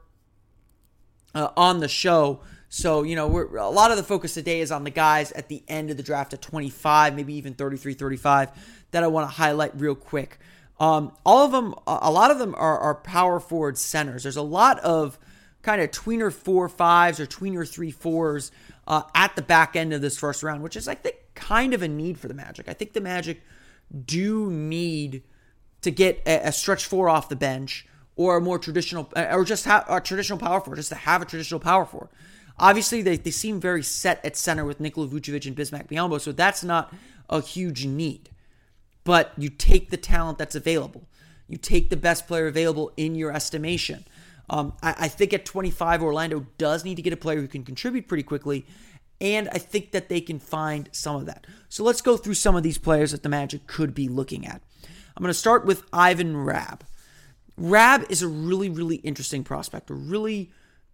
uh, 1.33 1.49
on 1.55 1.79
the 1.79 1.87
show. 1.87 2.41
So, 2.69 3.03
you 3.03 3.15
know, 3.15 3.27
we're, 3.27 3.55
a 3.57 3.69
lot 3.69 3.91
of 3.91 3.97
the 3.97 4.03
focus 4.03 4.33
today 4.33 4.61
is 4.61 4.71
on 4.71 4.83
the 4.83 4.89
guys 4.89 5.31
at 5.33 5.47
the 5.47 5.63
end 5.67 5.91
of 5.91 5.97
the 5.97 6.03
draft 6.03 6.33
at 6.33 6.41
25, 6.41 7.15
maybe 7.15 7.35
even 7.35 7.53
33, 7.53 7.93
35, 7.93 8.49
that 8.91 9.03
I 9.03 9.07
want 9.07 9.29
to 9.29 9.35
highlight 9.35 9.79
real 9.79 9.95
quick. 9.95 10.39
Um, 10.79 11.11
all 11.25 11.45
of 11.45 11.51
them, 11.51 11.75
a 11.85 12.09
lot 12.09 12.31
of 12.31 12.39
them 12.39 12.55
are, 12.57 12.79
are 12.79 12.95
power 12.95 13.39
forward 13.39 13.77
centers. 13.77 14.23
There's 14.23 14.37
a 14.37 14.41
lot 14.41 14.79
of 14.79 15.19
kind 15.61 15.81
of 15.81 15.91
tweener 15.91 16.31
four 16.33 16.67
fives 16.69 17.19
or 17.19 17.25
tweener 17.25 17.67
three 17.67 17.91
fours 17.91 18.51
uh, 18.87 19.03
at 19.13 19.35
the 19.35 19.41
back 19.41 19.75
end 19.75 19.93
of 19.93 20.01
this 20.01 20.17
first 20.17 20.43
round, 20.43 20.63
which 20.63 20.75
is, 20.75 20.87
I 20.87 20.95
think, 20.95 21.15
kind 21.35 21.73
of 21.73 21.81
a 21.81 21.87
need 21.87 22.17
for 22.17 22.27
the 22.27 22.33
Magic. 22.33 22.67
I 22.67 22.73
think 22.73 22.93
the 22.93 23.01
Magic 23.01 23.41
do 24.05 24.49
need 24.49 25.23
to 25.81 25.91
get 25.91 26.21
a, 26.25 26.47
a 26.47 26.51
stretch 26.51 26.85
four 26.85 27.09
off 27.09 27.29
the 27.29 27.35
bench 27.35 27.85
or 28.15 28.37
a 28.37 28.41
more 28.41 28.59
traditional, 28.59 29.09
uh, 29.15 29.27
or 29.31 29.43
just 29.43 29.65
have 29.65 29.85
a 29.89 29.99
traditional 30.01 30.37
power 30.37 30.59
forward, 30.59 30.75
just 30.75 30.89
to 30.89 30.95
have 30.95 31.21
a 31.21 31.25
traditional 31.25 31.59
power 31.59 31.85
forward. 31.85 32.09
Obviously, 32.59 33.01
they, 33.01 33.17
they 33.17 33.31
seem 33.31 33.59
very 33.59 33.81
set 33.81 34.23
at 34.23 34.35
center 34.35 34.65
with 34.65 34.79
Nikola 34.79 35.07
Vucevic 35.07 35.47
and 35.47 35.55
Bismack 35.55 35.87
Biyombo, 35.87 36.19
so 36.19 36.31
that's 36.31 36.63
not 36.63 36.93
a 37.29 37.41
huge 37.41 37.85
need. 37.85 38.29
But 39.03 39.31
you 39.37 39.49
take 39.49 39.89
the 39.89 39.97
talent 39.97 40.37
that's 40.37 40.53
available. 40.53 41.07
You 41.47 41.57
take 41.57 41.89
the 41.89 41.97
best 41.97 42.27
player 42.27 42.47
available 42.47 42.91
in 42.97 43.15
your 43.15 43.31
estimation. 43.31 44.05
Um, 44.51 44.73
I, 44.83 44.95
I 44.99 45.07
think 45.07 45.33
at 45.33 45.45
25, 45.45 46.03
Orlando 46.03 46.45
does 46.57 46.83
need 46.83 46.95
to 46.95 47.01
get 47.01 47.13
a 47.13 47.17
player 47.17 47.39
who 47.39 47.47
can 47.47 47.63
contribute 47.63 48.09
pretty 48.09 48.23
quickly, 48.23 48.65
and 49.21 49.47
I 49.49 49.57
think 49.57 49.91
that 49.93 50.09
they 50.09 50.19
can 50.19 50.39
find 50.39 50.89
some 50.91 51.15
of 51.15 51.25
that. 51.25 51.47
So 51.69 51.85
let's 51.85 52.01
go 52.01 52.17
through 52.17 52.33
some 52.33 52.55
of 52.57 52.61
these 52.61 52.77
players 52.77 53.13
that 53.13 53.23
the 53.23 53.29
Magic 53.29 53.65
could 53.65 53.95
be 53.95 54.09
looking 54.09 54.45
at. 54.45 54.61
I'm 55.15 55.23
going 55.23 55.29
to 55.29 55.33
start 55.33 55.65
with 55.65 55.83
Ivan 55.93 56.35
Rabb. 56.35 56.83
Rabb 57.55 58.05
is 58.09 58.21
a 58.21 58.27
really, 58.27 58.69
really 58.69 58.97
interesting 58.97 59.43
prospect, 59.45 59.89
a 59.89 59.93
really 59.93 60.51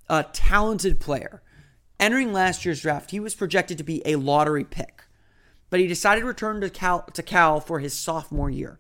uh, 0.08 0.24
talented 0.34 1.00
player. 1.00 1.42
Entering 2.00 2.32
last 2.32 2.64
year's 2.64 2.82
draft, 2.82 3.10
he 3.10 3.20
was 3.20 3.34
projected 3.34 3.80
to 3.80 3.84
be 3.84 4.04
a 4.06 4.18
lottery 4.18 4.64
pick, 4.64 5.06
but 5.72 5.80
he 5.80 5.88
decided 5.88 6.22
to 6.22 6.28
return 6.28 6.62
to 6.62 6.70
Cal, 6.70 7.04
to 7.14 7.24
Cal 7.24 7.60
for 7.60 7.80
his 7.80 7.98
sophomore 7.98 8.52
year. 8.52 8.80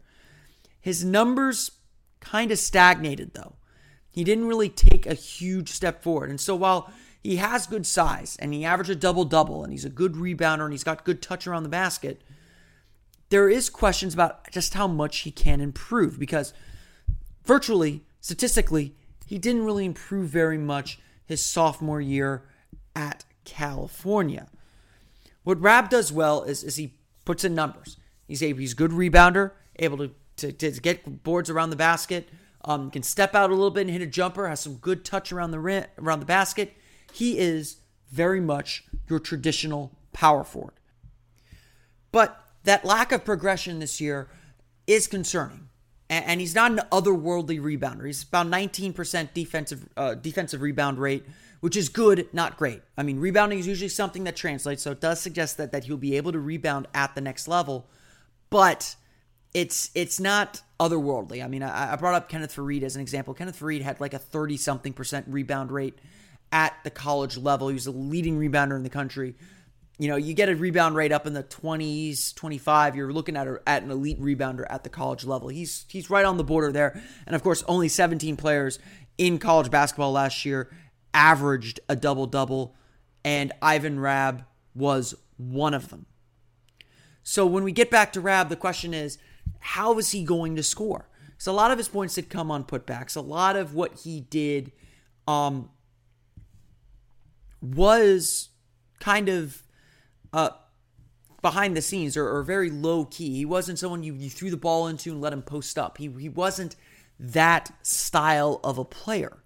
His 0.79 1.03
numbers 1.03 1.71
kind 2.19 2.51
of 2.51 2.59
stagnated, 2.59 3.33
though. 3.33 3.56
He 4.17 4.23
didn't 4.23 4.47
really 4.47 4.69
take 4.69 5.05
a 5.05 5.13
huge 5.13 5.69
step 5.69 6.01
forward. 6.01 6.31
And 6.31 6.41
so 6.41 6.55
while 6.55 6.91
he 7.21 7.35
has 7.35 7.67
good 7.67 7.85
size 7.85 8.35
and 8.39 8.51
he 8.51 8.65
averaged 8.65 8.89
a 8.89 8.95
double 8.95 9.25
double 9.25 9.63
and 9.63 9.71
he's 9.71 9.85
a 9.85 9.91
good 9.91 10.13
rebounder 10.13 10.63
and 10.63 10.71
he's 10.71 10.83
got 10.83 11.05
good 11.05 11.21
touch 11.21 11.45
around 11.45 11.61
the 11.61 11.69
basket, 11.69 12.23
there 13.29 13.47
is 13.47 13.69
questions 13.69 14.15
about 14.15 14.49
just 14.49 14.73
how 14.73 14.87
much 14.87 15.19
he 15.19 15.29
can 15.29 15.61
improve 15.61 16.17
because 16.17 16.51
virtually, 17.45 18.05
statistically, 18.19 18.95
he 19.27 19.37
didn't 19.37 19.65
really 19.65 19.85
improve 19.85 20.29
very 20.29 20.57
much 20.57 20.97
his 21.27 21.45
sophomore 21.45 22.01
year 22.01 22.41
at 22.95 23.23
California. 23.45 24.47
What 25.43 25.61
Rabb 25.61 25.91
does 25.91 26.11
well 26.11 26.41
is, 26.41 26.63
is 26.63 26.77
he 26.77 26.95
puts 27.23 27.43
in 27.43 27.53
numbers. 27.53 27.97
He's 28.27 28.41
a 28.41 28.51
he's 28.51 28.73
good 28.73 28.89
rebounder, 28.89 29.51
able 29.75 29.99
to, 29.99 30.11
to, 30.37 30.51
to 30.51 30.81
get 30.81 31.21
boards 31.23 31.51
around 31.51 31.69
the 31.69 31.75
basket, 31.75 32.29
um, 32.65 32.91
can 32.91 33.03
step 33.03 33.35
out 33.35 33.49
a 33.49 33.53
little 33.53 33.71
bit 33.71 33.81
and 33.81 33.89
hit 33.89 34.01
a 34.01 34.07
jumper, 34.07 34.47
has 34.47 34.59
some 34.59 34.75
good 34.75 35.05
touch 35.05 35.31
around 35.31 35.51
the 35.51 35.59
rim, 35.59 35.85
around 35.97 36.19
the 36.19 36.25
basket. 36.25 36.73
He 37.13 37.37
is 37.37 37.77
very 38.11 38.41
much 38.41 38.83
your 39.09 39.19
traditional 39.19 39.97
power 40.13 40.43
forward. 40.43 40.73
But 42.11 42.41
that 42.63 42.85
lack 42.85 43.11
of 43.11 43.23
progression 43.23 43.79
this 43.79 44.01
year 44.01 44.29
is 44.85 45.07
concerning. 45.07 45.69
And, 46.09 46.39
he's 46.39 46.55
not 46.55 46.71
an 46.71 46.79
otherworldly 46.89 47.59
rebounder. 47.59 48.05
He's 48.05 48.23
about 48.23 48.47
19% 48.47 49.33
defensive 49.33 49.89
uh, 49.97 50.15
defensive 50.15 50.61
rebound 50.61 50.99
rate, 50.99 51.25
which 51.59 51.75
is 51.75 51.89
good, 51.89 52.29
not 52.31 52.55
great. 52.55 52.81
I 52.97 53.03
mean, 53.03 53.19
rebounding 53.19 53.59
is 53.59 53.67
usually 53.67 53.89
something 53.89 54.23
that 54.23 54.37
translates, 54.37 54.81
so 54.81 54.91
it 54.91 55.01
does 55.01 55.19
suggest 55.19 55.57
that 55.57 55.73
that 55.73 55.83
he'll 55.83 55.97
be 55.97 56.15
able 56.15 56.31
to 56.31 56.39
rebound 56.39 56.87
at 56.93 57.13
the 57.13 57.19
next 57.19 57.49
level. 57.49 57.89
But 58.49 58.95
it's 59.57 59.89
it's 59.95 60.19
not 60.19 60.61
otherworldly. 60.79 61.43
I 61.43 61.47
mean, 61.47 61.63
I, 61.63 61.93
I 61.93 61.95
brought 61.95 62.13
up 62.13 62.29
Kenneth 62.29 62.55
Faried 62.55 62.83
as 62.83 62.95
an 62.95 63.01
example. 63.01 63.33
Kenneth 63.33 63.59
Faried 63.59 63.81
had 63.81 63.99
like 63.99 64.13
a 64.13 64.19
30 64.19 64.55
something 64.55 64.93
percent 64.93 65.25
rebound 65.27 65.71
rate 65.71 65.97
at 66.51 66.75
the 66.83 66.91
college 66.91 67.37
level. 67.37 67.69
He 67.69 67.73
was 67.73 67.85
the 67.85 67.91
leading 67.91 68.37
rebounder 68.37 68.75
in 68.75 68.83
the 68.83 68.89
country. 68.91 69.33
You 69.97 70.09
know, 70.09 70.15
you 70.15 70.35
get 70.35 70.47
a 70.47 70.55
rebound 70.55 70.95
rate 70.95 71.11
up 71.11 71.25
in 71.25 71.33
the 71.33 71.41
20s, 71.41 72.35
25, 72.35 72.95
you're 72.95 73.11
looking 73.11 73.35
at 73.35 73.47
a, 73.47 73.59
at 73.65 73.81
an 73.81 73.89
elite 73.89 74.21
rebounder 74.21 74.63
at 74.69 74.83
the 74.83 74.89
college 74.89 75.25
level. 75.25 75.47
He's 75.47 75.85
he's 75.89 76.07
right 76.11 76.23
on 76.23 76.37
the 76.37 76.43
border 76.43 76.71
there. 76.71 77.01
And 77.25 77.35
of 77.35 77.41
course, 77.41 77.63
only 77.67 77.87
17 77.87 78.37
players 78.37 78.77
in 79.17 79.39
college 79.39 79.71
basketball 79.71 80.11
last 80.11 80.45
year 80.45 80.69
averaged 81.15 81.79
a 81.89 81.95
double-double 81.95 82.75
and 83.25 83.51
Ivan 83.59 83.99
Rabb 83.99 84.45
was 84.75 85.15
one 85.37 85.73
of 85.73 85.89
them. 85.89 86.05
So 87.23 87.47
when 87.47 87.63
we 87.63 87.71
get 87.71 87.89
back 87.89 88.13
to 88.13 88.21
Rabb, 88.21 88.49
the 88.49 88.55
question 88.55 88.93
is 88.93 89.17
how 89.59 89.97
is 89.97 90.11
he 90.11 90.23
going 90.23 90.55
to 90.55 90.63
score? 90.63 91.07
So 91.37 91.51
a 91.51 91.53
lot 91.53 91.71
of 91.71 91.77
his 91.77 91.87
points 91.87 92.15
did 92.15 92.29
come 92.29 92.49
on 92.49 92.63
putbacks. 92.63 93.15
A 93.15 93.21
lot 93.21 93.55
of 93.55 93.73
what 93.73 93.99
he 93.99 94.21
did 94.21 94.71
um, 95.27 95.69
was 97.61 98.49
kind 98.99 99.29
of 99.29 99.63
uh, 100.33 100.49
behind 101.41 101.77
the 101.77 101.81
scenes 101.81 102.17
or, 102.17 102.27
or, 102.27 102.43
very 102.43 102.69
low 102.69 103.05
key. 103.05 103.35
He 103.35 103.45
wasn't 103.45 103.77
someone 103.77 104.03
you, 104.03 104.13
you 104.13 104.29
threw 104.29 104.49
the 104.49 104.57
ball 104.57 104.87
into 104.87 105.11
and 105.11 105.21
let 105.21 105.33
him 105.33 105.41
post 105.41 105.77
up. 105.77 105.97
He, 105.97 106.09
he 106.19 106.29
wasn't 106.29 106.75
that 107.19 107.71
style 107.83 108.59
of 108.63 108.77
a 108.77 108.85
player. 108.85 109.43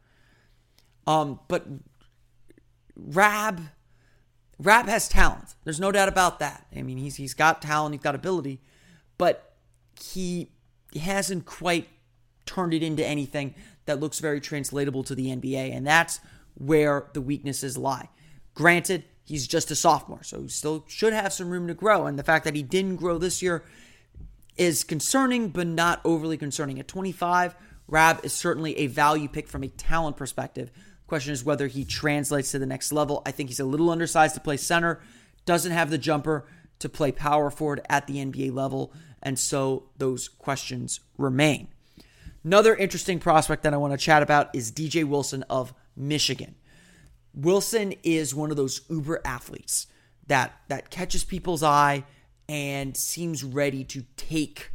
Um, 1.08 1.40
but 1.48 1.66
Rabb, 2.96 3.62
Rabb 4.60 4.88
has 4.88 5.10
talent. 5.10 5.56
There's 5.64 5.80
no 5.80 5.92
doubt 5.92 6.10
about 6.10 6.40
that. 6.40 6.68
I 6.76 6.82
mean, 6.84 6.98
he's 6.98 7.16
he's 7.16 7.34
got 7.34 7.62
talent, 7.62 7.96
he's 7.96 8.04
got 8.04 8.16
ability, 8.16 8.62
but 9.18 9.51
he 10.02 10.52
hasn't 11.00 11.46
quite 11.46 11.88
turned 12.46 12.74
it 12.74 12.84
into 12.84 13.06
anything 13.06 13.56
that 13.86 14.00
looks 14.00 14.20
very 14.20 14.42
translatable 14.42 15.04
to 15.04 15.16
the 15.16 15.28
NBA, 15.28 15.76
and 15.76 15.86
that's 15.86 16.20
where 16.56 17.08
the 17.14 17.22
weaknesses 17.22 17.78
lie. 17.78 18.10
Granted, 18.54 19.06
he's 19.24 19.48
just 19.48 19.72
a 19.72 19.76
sophomore, 19.76 20.24
so 20.24 20.42
he 20.42 20.48
still 20.50 20.84
should 20.88 21.14
have 21.14 21.34
some 21.34 21.50
room 21.50 21.68
to 21.68 21.74
grow. 21.74 22.06
And 22.06 22.20
the 22.20 22.24
fact 22.24 22.46
that 22.46 22.56
he 22.56 22.64
didn't 22.64 22.98
grow 22.98 23.18
this 23.18 23.42
year 23.42 23.64
is 24.58 24.84
concerning, 24.84 25.50
but 25.50 25.68
not 25.68 26.02
overly 26.04 26.38
concerning. 26.38 26.80
At 26.80 26.88
25, 26.88 27.56
Rabb 27.88 28.20
is 28.24 28.34
certainly 28.34 28.78
a 28.78 28.88
value 28.88 29.28
pick 29.28 29.48
from 29.48 29.64
a 29.64 29.70
talent 29.70 30.18
perspective. 30.18 30.72
Question 31.08 31.34
is 31.34 31.44
whether 31.44 31.68
he 31.68 31.84
translates 31.84 32.52
to 32.52 32.60
the 32.60 32.66
next 32.66 32.92
level. 32.92 33.22
I 33.26 33.32
think 33.32 33.50
he's 33.50 33.60
a 33.60 33.66
little 33.66 33.90
undersized 33.90 34.36
to 34.36 34.42
play 34.42 34.58
center, 34.58 35.02
doesn't 35.46 35.72
have 35.72 35.90
the 35.90 35.98
jumper 35.98 36.46
to 36.80 36.90
play 36.90 37.12
power 37.12 37.50
forward 37.50 37.82
at 37.90 38.08
the 38.08 38.16
NBA 38.16 38.54
level, 38.54 38.94
and 39.22 39.38
so 39.38 39.90
those 39.98 40.28
questions 40.28 41.00
remain. 41.18 41.68
Another 42.44 42.76
interesting 42.76 43.20
prospect 43.20 43.64
that 43.64 43.74
I 43.74 43.78
want 43.78 43.94
to 43.94 43.98
chat 43.98 44.24
about 44.24 44.54
is 44.56 44.72
DJ 44.72 45.04
Wilson 45.04 45.44
of 45.50 45.74
Michigan. 45.96 46.56
Wilson 47.34 47.94
is 48.04 48.34
one 48.34 48.52
of 48.52 48.58
those 48.58 48.82
uber 48.90 49.22
athletes 49.24 49.88
that 50.28 50.54
that 50.68 50.90
catches 50.90 51.24
people's 51.24 51.64
eye 51.64 52.04
and 52.50 52.98
seems 52.98 53.44
ready 53.44 53.84
to 53.86 54.04
take 54.18 54.72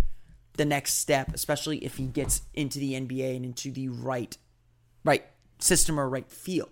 the 0.57 0.65
next 0.65 0.95
step, 0.95 1.35
especially 1.35 1.79
if 1.79 1.97
he 1.97 2.07
gets 2.07 2.43
into 2.55 2.79
the 2.79 2.93
NBA 2.95 3.37
and 3.37 3.45
into 3.45 3.71
the 3.71 3.88
right 3.88 4.37
right 5.05 5.25
system 5.59 5.99
or 5.99 6.09
right 6.09 6.31
feel. 6.31 6.69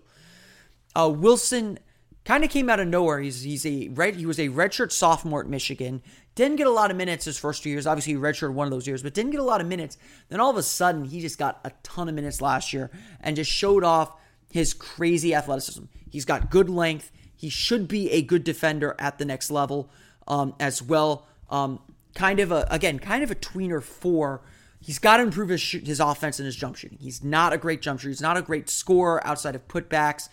Uh, 0.95 1.09
Wilson 1.09 1.77
kind 2.25 2.43
of 2.43 2.49
came 2.49 2.69
out 2.69 2.79
of 2.79 2.87
nowhere. 2.87 3.21
He's 3.21 3.43
he's 3.43 3.65
a 3.65 3.87
red 3.89 4.15
he 4.15 4.25
was 4.25 4.39
a 4.39 4.49
redshirt 4.49 4.91
sophomore 4.91 5.41
at 5.41 5.47
Michigan. 5.47 6.01
Didn't 6.33 6.57
get 6.57 6.67
a 6.67 6.71
lot 6.71 6.91
of 6.91 6.97
minutes 6.97 7.25
his 7.25 7.39
first 7.39 7.63
two 7.63 7.69
years. 7.69 7.87
Obviously, 7.87 8.13
he 8.13 8.19
redshirted 8.19 8.53
one 8.53 8.67
of 8.67 8.71
those 8.71 8.87
years, 8.87 9.01
but 9.01 9.13
didn't 9.13 9.31
get 9.31 9.39
a 9.39 9.43
lot 9.43 9.61
of 9.61 9.67
minutes. 9.67 9.97
Then 10.27 10.41
all 10.41 10.49
of 10.49 10.57
a 10.57 10.63
sudden, 10.63 11.05
he 11.05 11.21
just 11.21 11.37
got 11.37 11.61
a 11.63 11.71
ton 11.81 12.09
of 12.09 12.15
minutes 12.15 12.41
last 12.41 12.73
year 12.73 12.91
and 13.21 13.37
just 13.37 13.49
showed 13.49 13.85
off 13.85 14.19
his 14.51 14.73
crazy 14.73 15.33
athleticism. 15.33 15.85
He's 16.09 16.25
got 16.25 16.49
good 16.49 16.69
length. 16.69 17.11
He 17.37 17.49
should 17.49 17.87
be 17.87 18.11
a 18.11 18.21
good 18.21 18.43
defender 18.43 18.95
at 18.99 19.17
the 19.17 19.25
next 19.25 19.49
level 19.49 19.89
um, 20.27 20.55
as 20.59 20.81
well. 20.81 21.25
Um, 21.49 21.79
kind 22.15 22.39
of 22.39 22.51
a 22.51 22.67
again, 22.69 22.99
kind 22.99 23.23
of 23.23 23.31
a 23.31 23.35
tweener 23.35 23.81
four. 23.81 24.41
He's 24.81 24.99
got 24.99 25.17
to 25.17 25.23
improve 25.23 25.49
his 25.49 25.63
his 25.63 25.99
offense 25.99 26.39
and 26.39 26.45
his 26.45 26.55
jump 26.55 26.75
shooting. 26.75 26.97
He's 26.99 27.23
not 27.23 27.53
a 27.53 27.57
great 27.57 27.81
jump 27.81 28.01
shooter. 28.01 28.09
He's 28.09 28.21
not 28.21 28.35
a 28.35 28.41
great 28.41 28.69
scorer 28.69 29.25
outside 29.25 29.55
of 29.55 29.67
putbacks 29.69 30.27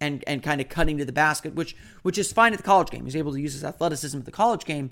and 0.00 0.24
and 0.26 0.42
kind 0.42 0.60
of 0.60 0.68
cutting 0.68 0.98
to 0.98 1.04
the 1.04 1.12
basket, 1.12 1.54
which 1.54 1.76
which 2.02 2.18
is 2.18 2.32
fine 2.32 2.52
at 2.52 2.58
the 2.58 2.64
college 2.64 2.90
game. 2.90 3.04
He's 3.04 3.16
able 3.16 3.32
to 3.32 3.40
use 3.40 3.54
his 3.54 3.64
athleticism 3.64 4.18
at 4.18 4.24
the 4.24 4.30
college 4.30 4.64
game, 4.64 4.90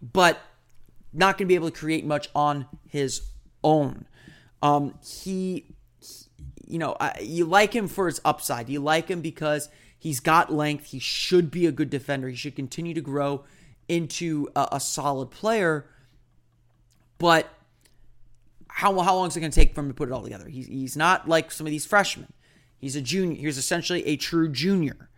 but 0.00 0.40
not 1.12 1.38
going 1.38 1.46
to 1.46 1.48
be 1.48 1.54
able 1.54 1.70
to 1.70 1.76
create 1.76 2.04
much 2.04 2.28
on 2.34 2.66
his 2.86 3.22
own. 3.62 4.06
Um, 4.62 4.94
he 5.02 5.74
you 6.70 6.78
know, 6.78 6.96
you 7.20 7.44
like 7.44 7.74
him 7.74 7.88
for 7.88 8.06
his 8.06 8.20
upside. 8.24 8.68
You 8.68 8.78
like 8.78 9.08
him 9.08 9.20
because 9.20 9.68
he's 9.98 10.20
got 10.20 10.52
length. 10.52 10.86
He 10.86 11.00
should 11.00 11.50
be 11.50 11.66
a 11.66 11.72
good 11.72 11.90
defender. 11.90 12.28
He 12.28 12.36
should 12.36 12.54
continue 12.54 12.94
to 12.94 13.00
grow 13.00 13.44
into 13.88 14.48
a, 14.54 14.68
a 14.72 14.80
solid 14.80 15.32
player. 15.32 15.86
But 17.18 17.52
how, 18.68 18.96
how 19.00 19.16
long 19.16 19.26
is 19.26 19.36
it 19.36 19.40
going 19.40 19.50
to 19.50 19.60
take 19.60 19.74
for 19.74 19.80
him 19.80 19.88
to 19.88 19.94
put 19.94 20.08
it 20.08 20.12
all 20.12 20.22
together? 20.22 20.48
He's, 20.48 20.66
he's 20.66 20.96
not 20.96 21.28
like 21.28 21.50
some 21.50 21.66
of 21.66 21.72
these 21.72 21.84
freshmen. 21.84 22.32
He's 22.80 22.96
a 22.96 23.02
junior. 23.02 23.36
He's 23.36 23.58
essentially 23.58 24.06
a 24.06 24.16
true 24.16 24.48
junior. 24.48 25.10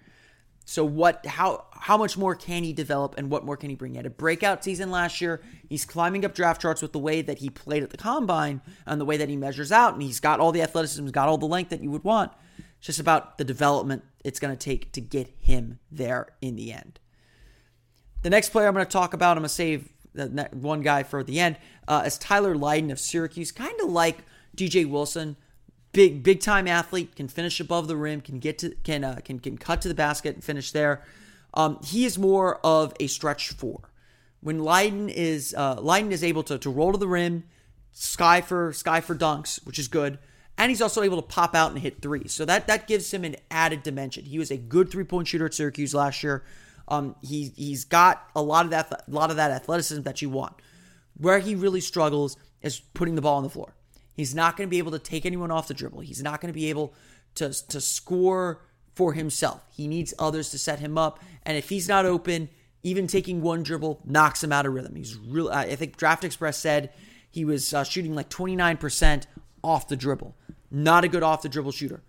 So 0.65 0.85
what 0.85 1.27
how 1.27 1.67
how 1.73 1.97
much 1.97 2.17
more 2.17 2.35
can 2.35 2.63
he 2.63 2.73
develop 2.73 3.17
and 3.19 3.31
what 3.31 3.45
more 3.45 3.57
can 3.57 3.71
he 3.71 3.77
bring? 3.77 3.93
He 3.93 3.97
had 3.97 4.07
a 4.07 4.11
breakout 4.11 4.63
season 4.63 4.91
last 4.91 5.21
year. 5.21 5.41
He's 5.69 5.85
climbing 5.85 6.25
up 6.25 6.35
draft 6.35 6.63
charts 6.63 6.83
with 6.83 6.93
the 6.93 6.99
way 6.99 7.23
that 7.23 7.39
he 7.39 7.51
played 7.51 7.83
at 7.83 7.91
the 7.91 7.97
combine 7.97 8.61
and 8.87 9.01
the 9.01 9.05
way 9.05 9.17
that 9.17 9.29
he 9.29 9.37
measures 9.37 9.73
out, 9.73 9.95
and 9.95 10.03
he's 10.03 10.21
got 10.21 10.41
all 10.41 10.53
the 10.53 10.63
athleticism, 10.63 11.03
he's 11.03 11.13
got 11.13 11.29
all 11.29 11.39
the 11.39 11.47
length 11.47 11.71
that 11.71 11.83
you 11.83 11.91
would 11.91 12.05
want. 12.05 12.33
It's 12.79 12.87
just 12.87 13.01
about 13.01 13.39
the 13.39 13.45
development 13.45 14.05
it's 14.25 14.39
going 14.41 14.57
to 14.57 14.65
take 14.65 14.93
to 14.93 15.01
get 15.01 15.35
him 15.41 15.79
there 15.91 16.29
in 16.41 16.57
the 16.57 16.73
end. 16.73 17.01
The 18.23 18.31
next 18.31 18.51
player 18.51 18.69
I'm 18.69 18.75
going 18.75 18.87
to 18.87 18.91
talk 18.91 19.15
about, 19.15 19.37
I'm 19.37 19.43
going 19.43 19.49
to 19.49 19.55
save 19.55 19.93
the 20.15 20.49
one 20.53 20.83
guy 20.83 21.03
for 21.03 21.25
the 21.25 21.41
end, 21.41 21.57
uh, 21.89 22.05
is 22.07 22.19
Tyler 22.19 22.55
Lydon 22.55 22.91
of 22.91 23.01
Syracuse. 23.01 23.51
Kind 23.51 23.81
of 23.81 23.91
like 23.91 24.19
DJ 24.57 24.89
Wilson, 24.89 25.37
big 25.93 26.23
big 26.23 26.41
time 26.41 26.67
athlete, 26.67 27.15
can 27.15 27.29
finish 27.29 27.61
above 27.61 27.89
the 27.89 27.97
rim, 27.97 28.21
can 28.21 28.39
get 28.39 28.59
to 28.59 28.75
can 28.83 29.05
uh, 29.05 29.21
can 29.25 29.39
can 29.39 29.57
cut 29.57 29.83
to 29.83 29.89
the 29.89 29.95
basket 29.95 30.35
and 30.35 30.45
finish 30.45 30.73
there. 30.73 31.03
Um, 31.55 31.79
he 31.85 32.05
is 32.05 32.19
more 32.19 32.59
of 32.65 32.95
a 32.99 33.07
stretch 33.07 33.51
four. 33.51 33.91
When 34.41 34.59
Lydon 34.59 35.09
is 35.09 35.55
uh, 35.57 35.81
Lydon 35.81 36.13
is 36.13 36.25
able 36.25 36.43
to 36.45 36.59
to 36.59 36.71
roll 36.71 36.93
to 36.93 36.99
the 36.99 37.09
rim, 37.09 37.45
sky 37.93 38.41
for 38.41 38.73
sky 38.73 39.01
for 39.01 39.15
dunks, 39.15 39.65
which 39.67 39.79
is 39.79 39.89
good, 39.89 40.19
and 40.59 40.71
he's 40.71 40.83
also 40.83 41.03
able 41.03 41.21
to 41.21 41.27
pop 41.27 41.55
out 41.55 41.71
and 41.71 41.81
hit 41.81 42.03
threes. 42.03 42.33
So 42.33 42.45
that 42.45 42.67
that 42.67 42.87
gives 42.87 43.13
him 43.13 43.25
an 43.25 43.37
added 43.51 43.83
dimension. 43.83 44.25
He 44.25 44.39
was 44.39 44.51
a 44.51 44.57
good 44.57 44.91
three 44.91 45.05
point 45.05 45.29
shooter 45.29 45.47
at 45.47 45.55
Syracuse 45.55 45.95
last 45.95 46.23
year. 46.23 46.45
Um, 46.89 47.15
he 47.23 47.53
he's 47.57 47.85
got 47.85 48.29
a 48.35 48.43
lot 48.43 48.65
of 48.65 48.71
that 48.71 48.91
a 49.07 49.11
lot 49.11 49.31
of 49.31 49.37
that 49.37 49.51
athleticism 49.51 50.03
that 50.03 50.23
you 50.23 50.31
want. 50.31 50.55
Where 51.17 51.39
he 51.39 51.55
really 51.55 51.81
struggles 51.81 52.37
is 52.63 52.81
putting 52.95 53.15
the 53.15 53.23
ball 53.23 53.37
on 53.37 53.43
the 53.43 53.51
floor. 53.51 53.75
He's 54.15 54.35
not 54.35 54.57
going 54.57 54.69
to 54.69 54.71
be 54.71 54.79
able 54.79 54.93
to 54.93 54.99
take 54.99 55.25
anyone 55.25 55.51
off 55.51 55.69
the 55.69 55.75
dribble. 55.75 56.01
He's 56.01 56.23
not 56.23 56.41
going 56.41 56.53
to 56.53 56.59
be 56.59 56.69
able 56.71 56.95
to 57.37 57.53
to 57.69 57.81
score 57.81 58.63
for 58.95 59.15
himself. 59.15 59.63
He 59.71 59.89
needs 59.89 60.13
others 60.19 60.51
to 60.51 60.59
set 60.59 60.81
him 60.81 60.99
up, 60.99 61.19
and 61.45 61.57
if 61.57 61.69
he's 61.69 61.89
not 61.89 62.05
open, 62.05 62.49
even 62.83 63.07
taking 63.07 63.41
one 63.41 63.63
dribble 63.63 64.01
knocks 64.05 64.43
him 64.43 64.53
out 64.53 64.67
of 64.67 64.75
rhythm. 64.75 64.97
He's 64.97 65.17
real. 65.17 65.49
I 65.49 65.77
think 65.77 65.97
Draft 65.97 66.25
Express 66.25 66.59
said 66.59 66.93
he 67.31 67.45
was 67.45 67.73
uh, 67.73 67.85
shooting 67.85 68.15
like 68.15 68.29
29% 68.29 69.25
off 69.63 69.89
the 69.89 69.97
dribble. 69.97 70.37
Not 70.71 71.05
a 71.05 71.09
good 71.09 71.23
off 71.23 71.43
the 71.43 71.49
dribble 71.49 71.73
shooter. 71.73 72.03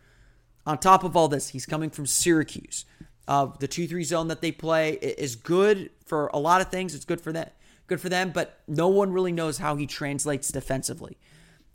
On 0.65 0.77
top 0.77 1.03
of 1.03 1.15
all 1.15 1.27
this, 1.27 1.49
he's 1.49 1.65
coming 1.65 1.89
from 1.89 2.05
Syracuse. 2.05 2.85
Uh, 3.27 3.47
the 3.59 3.67
two 3.67 3.87
three 3.87 4.03
zone 4.03 4.27
that 4.27 4.41
they 4.41 4.51
play 4.51 4.93
is 4.93 5.35
good 5.35 5.89
for 6.05 6.27
a 6.33 6.39
lot 6.39 6.61
of 6.61 6.69
things. 6.69 6.93
It's 6.95 7.05
good 7.05 7.21
for 7.21 7.31
them, 7.31 7.49
good 7.87 8.01
for 8.01 8.09
them, 8.09 8.31
but 8.31 8.59
no 8.67 8.87
one 8.87 9.11
really 9.11 9.31
knows 9.31 9.59
how 9.59 9.75
he 9.75 9.87
translates 9.87 10.49
defensively. 10.49 11.17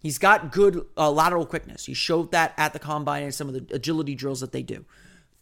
He's 0.01 0.19
got 0.19 0.53
good 0.53 0.87
uh, 0.97 1.11
lateral 1.11 1.45
quickness. 1.45 1.87
He 1.87 1.95
showed 1.95 2.31
that 2.33 2.55
at 2.57 2.73
the 2.73 2.79
combine 2.79 3.25
and 3.25 3.35
some 3.35 3.49
of 3.49 3.55
the 3.55 3.75
agility 3.75 4.15
drills 4.15 4.41
that 4.41 4.53
they 4.53 4.63
do. 4.63 4.85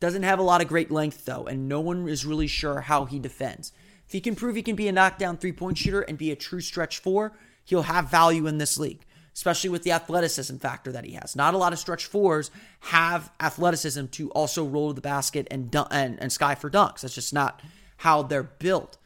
Doesn't 0.00 0.22
have 0.22 0.38
a 0.38 0.42
lot 0.42 0.60
of 0.60 0.68
great 0.68 0.90
length 0.90 1.24
though, 1.24 1.46
and 1.46 1.68
no 1.68 1.80
one 1.80 2.08
is 2.08 2.26
really 2.26 2.46
sure 2.46 2.82
how 2.82 3.04
he 3.04 3.18
defends. 3.18 3.72
If 4.06 4.12
he 4.12 4.20
can 4.20 4.36
prove 4.36 4.56
he 4.56 4.62
can 4.62 4.76
be 4.76 4.88
a 4.88 4.92
knockdown 4.92 5.36
three 5.36 5.52
point 5.52 5.78
shooter 5.78 6.02
and 6.02 6.16
be 6.16 6.30
a 6.30 6.36
true 6.36 6.60
stretch 6.60 6.98
four, 6.98 7.36
he'll 7.64 7.82
have 7.82 8.10
value 8.10 8.46
in 8.46 8.58
this 8.58 8.78
league, 8.78 9.04
especially 9.34 9.70
with 9.70 9.82
the 9.82 9.92
athleticism 9.92 10.56
factor 10.56 10.92
that 10.92 11.04
he 11.04 11.12
has. 11.12 11.34
Not 11.34 11.54
a 11.54 11.58
lot 11.58 11.72
of 11.72 11.78
stretch 11.78 12.06
fours 12.06 12.50
have 12.80 13.32
athleticism 13.40 14.06
to 14.06 14.30
also 14.30 14.64
roll 14.64 14.88
to 14.88 14.94
the 14.94 15.00
basket 15.00 15.48
and 15.50 15.70
dun- 15.70 15.88
and, 15.90 16.20
and 16.20 16.32
sky 16.32 16.54
for 16.54 16.70
dunks. 16.70 17.00
That's 17.00 17.14
just 17.14 17.34
not 17.34 17.60
how 17.98 18.22
they're 18.22 18.42
built. 18.42 18.96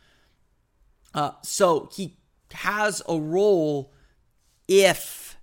Uh, 1.15 1.33
so 1.43 1.89
he 1.93 2.19
has 2.53 3.03
a 3.09 3.19
role 3.19 3.93
if 4.69 5.37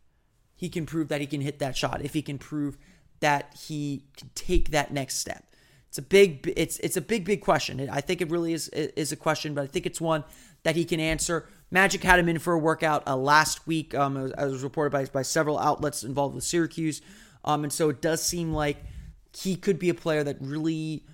he 0.57 0.67
can 0.67 0.85
prove 0.85 1.07
that 1.07 1.21
he 1.21 1.27
can 1.27 1.39
hit 1.39 1.59
that 1.59 1.77
shot, 1.77 2.01
if 2.03 2.13
he 2.13 2.21
can 2.21 2.37
prove 2.37 2.77
that 3.21 3.55
he 3.67 4.03
can 4.17 4.29
take 4.35 4.71
that 4.71 4.91
next 4.91 5.19
step. 5.19 5.45
It's 5.87 5.97
a 5.97 6.01
big 6.01 6.51
it's 6.57 6.79
it's 6.79 6.97
a 6.97 7.01
big 7.01 7.23
big 7.23 7.41
question. 7.41 7.89
I 7.89 8.01
think 8.01 8.21
it 8.21 8.29
really 8.29 8.51
is 8.51 8.67
is 8.69 9.11
a 9.13 9.15
question, 9.15 9.53
but 9.53 9.63
I 9.63 9.67
think 9.67 9.85
it's 9.85 10.01
one 10.01 10.25
that 10.63 10.75
he 10.75 10.83
can 10.83 10.99
answer. 10.99 11.47
Magic 11.71 12.03
had 12.03 12.19
him 12.19 12.27
in 12.27 12.39
for 12.39 12.53
a 12.53 12.59
workout 12.59 13.07
uh, 13.07 13.15
last 13.15 13.65
week, 13.67 13.93
um, 13.95 14.17
as 14.37 14.51
was 14.51 14.63
reported 14.63 14.91
by, 14.91 15.05
by 15.05 15.21
several 15.21 15.59
outlets 15.59 16.03
involved 16.03 16.33
with 16.33 16.43
Syracuse. 16.43 17.01
Um, 17.43 17.63
and 17.63 17.71
so 17.71 17.89
it 17.89 18.01
does 18.01 18.21
seem 18.21 18.53
like 18.53 18.77
he 19.37 19.55
could 19.55 19.77
be 19.77 19.89
a 19.89 19.93
player 19.93 20.23
that 20.23 20.37
really 20.39 21.05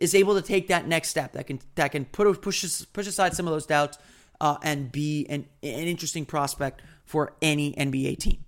is 0.00 0.14
able 0.14 0.34
to 0.34 0.42
take 0.42 0.68
that 0.68 0.86
next 0.86 1.08
step 1.08 1.32
that 1.32 1.46
can 1.46 1.60
that 1.76 1.92
can 1.92 2.04
put 2.04 2.40
push 2.42 2.84
push 2.92 3.06
aside 3.06 3.34
some 3.34 3.46
of 3.46 3.52
those 3.52 3.66
doubts 3.66 3.98
uh, 4.40 4.56
and 4.62 4.90
be 4.90 5.26
an, 5.28 5.46
an 5.62 5.86
interesting 5.86 6.24
prospect 6.24 6.82
for 7.04 7.34
any 7.40 7.72
NBA 7.74 8.18
team. 8.18 8.44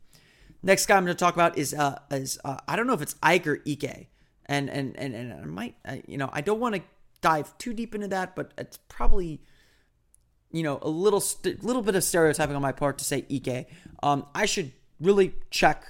Next 0.67 0.87
guy 0.87 0.97
I'm 0.97 1.05
going 1.05 1.17
to 1.17 1.19
talk 1.19 1.35
about 1.35 1.57
is 1.57 1.73
uh, 1.73 1.99
is 2.11 2.39
uh, 2.45 2.59
I 2.69 2.77
don't 2.77 2.87
know 2.87 2.93
if 2.93 3.01
it's 3.01 3.15
Ike 3.23 3.47
or 3.47 3.63
Ike, 3.67 4.09
and 4.47 4.69
and 4.69 4.97
and 4.99 5.15
and 5.15 5.33
I 5.33 5.45
might 5.45 5.77
you 6.07 6.19
know 6.19 6.29
I 6.33 6.41
don't 6.43 6.61
want 6.61 6.75
to 6.75 6.83
dive 7.23 7.57
too 7.57 7.73
deep 7.73 7.95
into 7.95 8.09
that, 8.09 8.37
but 8.37 8.53
it's 8.59 8.77
probably 8.89 9.41
you 10.51 10.63
know, 10.63 10.79
a 10.83 10.89
little 10.89 11.21
st- 11.21 11.63
little 11.63 11.83
bit 11.83 11.95
of 11.95 12.05
stereotyping 12.05 12.57
on 12.57 12.63
my 12.63 12.73
part 12.73 12.99
to 12.99 13.05
say 13.05 13.25
Ike. 13.31 13.69
Um, 14.03 14.27
I 14.35 14.47
should 14.47 14.73
really 15.01 15.35
check 15.51 15.85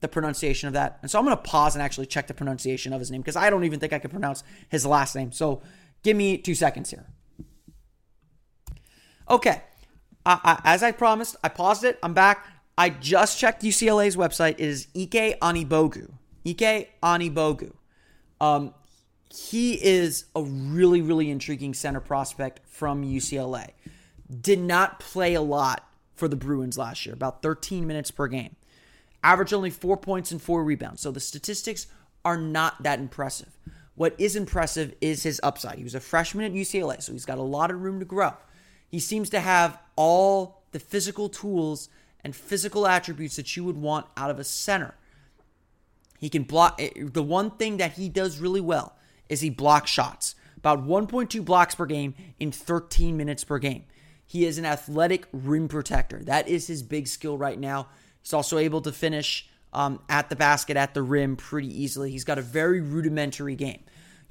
the 0.00 0.08
pronunciation 0.08 0.66
of 0.66 0.74
that. 0.74 0.98
And 1.00 1.10
so 1.10 1.18
I'm 1.18 1.24
going 1.24 1.36
to 1.36 1.42
pause 1.42 1.74
and 1.74 1.82
actually 1.82 2.06
check 2.06 2.26
the 2.26 2.34
pronunciation 2.34 2.92
of 2.92 2.98
his 3.00 3.10
name 3.10 3.20
because 3.20 3.36
I 3.36 3.50
don't 3.50 3.64
even 3.64 3.80
think 3.80 3.92
I 3.92 3.98
can 3.98 4.10
pronounce 4.10 4.42
his 4.68 4.84
last 4.84 5.14
name. 5.14 5.32
So 5.32 5.62
give 6.02 6.16
me 6.16 6.36
two 6.36 6.54
seconds 6.54 6.90
here. 6.90 7.06
Okay. 9.30 9.62
I, 10.26 10.40
I, 10.44 10.74
as 10.74 10.82
I 10.82 10.92
promised, 10.92 11.36
I 11.42 11.48
paused 11.48 11.84
it. 11.84 11.98
I'm 12.02 12.14
back. 12.14 12.46
I 12.76 12.90
just 12.90 13.38
checked 13.38 13.62
UCLA's 13.62 14.16
website. 14.16 14.52
It 14.52 14.60
is 14.60 14.88
Ike 14.96 15.38
Anigbogu. 15.40 16.10
Ike 16.46 16.90
Anigbogu. 17.02 17.72
Um, 18.40 18.74
he 19.28 19.74
is 19.74 20.26
a 20.34 20.42
really, 20.42 21.00
really 21.00 21.30
intriguing 21.30 21.74
center 21.74 22.00
prospect 22.00 22.60
from 22.66 23.04
UCLA. 23.04 23.70
Did 24.40 24.58
not 24.58 25.00
play 25.00 25.34
a 25.34 25.42
lot 25.42 25.88
for 26.14 26.28
the 26.28 26.36
Bruins 26.36 26.78
last 26.78 27.06
year, 27.06 27.14
about 27.14 27.42
13 27.42 27.86
minutes 27.86 28.10
per 28.10 28.26
game. 28.26 28.56
Averaged 29.24 29.54
only 29.54 29.70
four 29.70 29.96
points 29.96 30.32
and 30.32 30.42
four 30.42 30.64
rebounds. 30.64 31.00
So 31.00 31.10
the 31.10 31.20
statistics 31.20 31.86
are 32.24 32.36
not 32.36 32.82
that 32.82 32.98
impressive. 32.98 33.56
What 33.94 34.14
is 34.18 34.36
impressive 34.36 34.94
is 35.00 35.22
his 35.22 35.40
upside. 35.42 35.78
He 35.78 35.84
was 35.84 35.94
a 35.94 36.00
freshman 36.00 36.44
at 36.44 36.52
UCLA, 36.52 37.02
so 37.02 37.12
he's 37.12 37.26
got 37.26 37.38
a 37.38 37.42
lot 37.42 37.70
of 37.70 37.82
room 37.82 37.98
to 38.00 38.04
grow. 38.04 38.34
He 38.88 38.98
seems 38.98 39.30
to 39.30 39.40
have 39.40 39.78
all 39.96 40.62
the 40.72 40.78
physical 40.78 41.28
tools 41.28 41.88
and 42.24 42.34
physical 42.34 42.86
attributes 42.86 43.36
that 43.36 43.56
you 43.56 43.64
would 43.64 43.76
want 43.76 44.06
out 44.16 44.30
of 44.30 44.38
a 44.38 44.44
center. 44.44 44.94
He 46.18 46.28
can 46.28 46.44
block. 46.44 46.80
Eh, 46.80 46.90
the 46.96 47.22
one 47.22 47.50
thing 47.50 47.78
that 47.78 47.92
he 47.92 48.08
does 48.08 48.38
really 48.38 48.60
well 48.60 48.96
is 49.28 49.40
he 49.40 49.50
blocks 49.50 49.90
shots. 49.90 50.34
About 50.56 50.86
1.2 50.86 51.44
blocks 51.44 51.74
per 51.74 51.86
game 51.86 52.14
in 52.38 52.52
13 52.52 53.16
minutes 53.16 53.42
per 53.42 53.58
game. 53.58 53.84
He 54.24 54.46
is 54.46 54.56
an 54.56 54.64
athletic 54.64 55.26
rim 55.32 55.66
protector. 55.66 56.22
That 56.22 56.46
is 56.46 56.68
his 56.68 56.82
big 56.82 57.08
skill 57.08 57.36
right 57.36 57.58
now. 57.58 57.88
He's 58.22 58.32
also 58.32 58.58
able 58.58 58.80
to 58.82 58.92
finish 58.92 59.48
um, 59.72 60.00
at 60.08 60.30
the 60.30 60.36
basket, 60.36 60.76
at 60.76 60.94
the 60.94 61.02
rim 61.02 61.36
pretty 61.36 61.82
easily. 61.82 62.12
He's 62.12 62.24
got 62.24 62.38
a 62.38 62.42
very 62.42 62.80
rudimentary 62.80 63.56
game. 63.56 63.82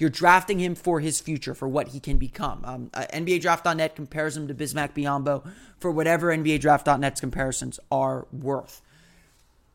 You're 0.01 0.09
drafting 0.09 0.57
him 0.57 0.73
for 0.73 0.99
his 0.99 1.21
future, 1.21 1.53
for 1.53 1.67
what 1.67 1.89
he 1.89 1.99
can 1.99 2.17
become. 2.17 2.61
Um, 2.65 2.89
uh, 2.91 3.05
NBA 3.13 3.39
Draft.net 3.41 3.95
compares 3.95 4.35
him 4.35 4.47
to 4.47 4.55
Bismack 4.55 4.95
Biyombo 4.95 5.47
for 5.77 5.91
whatever 5.91 6.35
NBA 6.35 6.59
Draft.net's 6.59 7.21
comparisons 7.21 7.79
are 7.91 8.25
worth. 8.33 8.81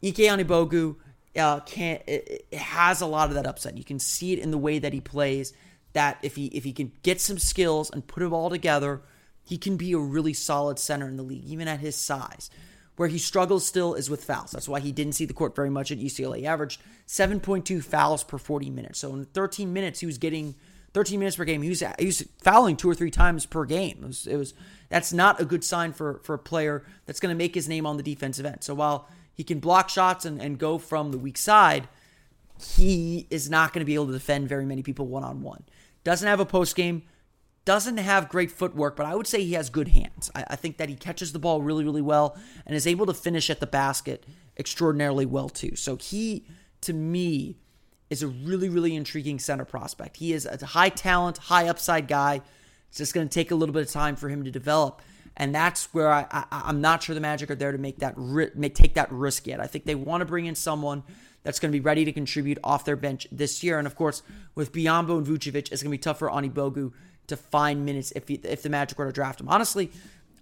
Ike 0.04 0.16
Anigbogu 0.16 0.96
uh, 1.36 1.60
can 1.60 2.00
has 2.52 3.00
a 3.00 3.06
lot 3.06 3.28
of 3.28 3.36
that 3.36 3.46
upside. 3.46 3.78
You 3.78 3.84
can 3.84 4.00
see 4.00 4.32
it 4.32 4.40
in 4.40 4.50
the 4.50 4.58
way 4.58 4.80
that 4.80 4.92
he 4.92 5.00
plays. 5.00 5.52
That 5.92 6.18
if 6.22 6.34
he 6.34 6.46
if 6.46 6.64
he 6.64 6.72
can 6.72 6.90
get 7.04 7.20
some 7.20 7.38
skills 7.38 7.88
and 7.88 8.04
put 8.04 8.24
it 8.24 8.32
all 8.32 8.50
together, 8.50 9.02
he 9.44 9.56
can 9.56 9.76
be 9.76 9.92
a 9.92 9.98
really 9.98 10.32
solid 10.32 10.80
center 10.80 11.06
in 11.06 11.16
the 11.16 11.22
league, 11.22 11.44
even 11.44 11.68
at 11.68 11.78
his 11.78 11.94
size. 11.94 12.50
Where 12.96 13.08
he 13.08 13.18
struggles 13.18 13.66
still 13.66 13.94
is 13.94 14.08
with 14.08 14.24
fouls. 14.24 14.52
That's 14.52 14.68
why 14.68 14.80
he 14.80 14.90
didn't 14.90 15.14
see 15.14 15.26
the 15.26 15.34
court 15.34 15.54
very 15.54 15.68
much 15.68 15.92
at 15.92 15.98
UCLA. 15.98 16.38
He 16.38 16.46
averaged 16.46 16.80
7.2 17.06 17.84
fouls 17.84 18.24
per 18.24 18.38
40 18.38 18.70
minutes. 18.70 18.98
So 18.98 19.12
in 19.12 19.26
13 19.26 19.72
minutes, 19.72 20.00
he 20.00 20.06
was 20.06 20.16
getting 20.16 20.54
13 20.94 21.18
minutes 21.18 21.36
per 21.36 21.44
game. 21.44 21.60
He 21.60 21.68
was 21.68 21.82
he 21.98 22.06
was 22.06 22.26
fouling 22.38 22.74
two 22.74 22.88
or 22.88 22.94
three 22.94 23.10
times 23.10 23.44
per 23.44 23.66
game. 23.66 23.98
It 24.02 24.06
was, 24.06 24.26
it 24.26 24.36
was 24.36 24.54
that's 24.88 25.12
not 25.12 25.38
a 25.38 25.44
good 25.44 25.62
sign 25.62 25.92
for 25.92 26.20
for 26.22 26.34
a 26.34 26.38
player 26.38 26.84
that's 27.04 27.20
going 27.20 27.34
to 27.34 27.38
make 27.38 27.54
his 27.54 27.68
name 27.68 27.84
on 27.84 27.98
the 27.98 28.02
defensive 28.02 28.46
end. 28.46 28.64
So 28.64 28.74
while 28.74 29.06
he 29.34 29.44
can 29.44 29.60
block 29.60 29.90
shots 29.90 30.24
and, 30.24 30.40
and 30.40 30.58
go 30.58 30.78
from 30.78 31.10
the 31.10 31.18
weak 31.18 31.36
side, 31.36 31.88
he 32.58 33.26
is 33.28 33.50
not 33.50 33.74
going 33.74 33.80
to 33.80 33.84
be 33.84 33.94
able 33.94 34.06
to 34.06 34.12
defend 34.12 34.48
very 34.48 34.64
many 34.64 34.82
people 34.82 35.06
one 35.06 35.22
on 35.22 35.42
one. 35.42 35.64
Doesn't 36.02 36.26
have 36.26 36.40
a 36.40 36.46
post 36.46 36.74
game, 36.74 37.02
doesn't 37.66 37.98
have 37.98 38.30
great 38.30 38.50
footwork, 38.50 38.96
but 38.96 39.04
I 39.04 39.14
would 39.14 39.26
say 39.26 39.44
he 39.44 39.52
has 39.52 39.68
good 39.68 39.88
hands. 39.88 40.30
I, 40.34 40.44
I, 40.50 40.56
think 40.56 40.78
that 40.78 40.88
he 40.88 40.94
catches 40.94 41.32
the 41.32 41.38
ball 41.38 41.60
really, 41.60 41.84
really 41.84 42.00
well 42.00 42.38
and 42.64 42.74
is 42.74 42.86
able 42.86 43.04
to 43.06 43.12
finish 43.12 43.50
at 43.50 43.60
the 43.60 43.66
basket 43.66 44.24
extraordinarily 44.56 45.26
well 45.26 45.50
too. 45.50 45.76
So 45.76 45.96
he, 45.96 46.46
to 46.82 46.94
me, 46.94 47.58
is 48.08 48.22
a 48.22 48.28
really, 48.28 48.70
really 48.70 48.96
intriguing 48.96 49.38
center 49.38 49.66
prospect. 49.66 50.16
He 50.16 50.32
is 50.32 50.46
a 50.46 50.64
high 50.64 50.88
talent, 50.88 51.36
high 51.36 51.68
upside 51.68 52.08
guy. 52.08 52.40
It's 52.88 52.98
just 52.98 53.12
going 53.12 53.28
to 53.28 53.34
take 53.34 53.50
a 53.50 53.54
little 53.54 53.74
bit 53.74 53.82
of 53.82 53.90
time 53.90 54.16
for 54.16 54.30
him 54.30 54.44
to 54.44 54.50
develop 54.50 55.02
and 55.36 55.54
that's 55.54 55.92
where 55.92 56.10
I, 56.10 56.26
I 56.30 56.68
am 56.68 56.80
not 56.80 57.02
sure 57.02 57.14
the 57.14 57.20
Magic 57.20 57.50
are 57.50 57.54
there 57.54 57.72
to 57.72 57.78
make 57.78 57.98
that 57.98 58.16
make 58.16 58.74
take 58.74 58.94
that 58.94 59.12
risk 59.12 59.46
yet. 59.46 59.60
I 59.60 59.66
think 59.66 59.84
they 59.84 59.94
want 59.94 60.22
to 60.22 60.24
bring 60.24 60.46
in 60.46 60.54
someone 60.54 61.02
that's 61.42 61.60
going 61.60 61.70
to 61.70 61.78
be 61.78 61.82
ready 61.82 62.04
to 62.04 62.12
contribute 62.12 62.58
off 62.64 62.84
their 62.84 62.96
bench 62.96 63.28
this 63.30 63.62
year. 63.62 63.78
And 63.78 63.86
of 63.86 63.94
course, 63.94 64.22
with 64.54 64.72
Biyombo 64.72 65.18
and 65.18 65.26
Vucevic, 65.26 65.70
it's 65.70 65.82
going 65.82 65.90
to 65.90 65.96
be 65.96 65.98
tough 65.98 66.18
for 66.18 66.30
Anigbogu 66.30 66.92
to 67.28 67.36
find 67.36 67.84
minutes 67.84 68.12
if 68.12 68.28
he, 68.28 68.34
if 68.44 68.62
the 68.62 68.68
Magic 68.68 68.98
were 68.98 69.06
to 69.06 69.12
draft 69.12 69.40
him. 69.40 69.48
Honestly, 69.48 69.90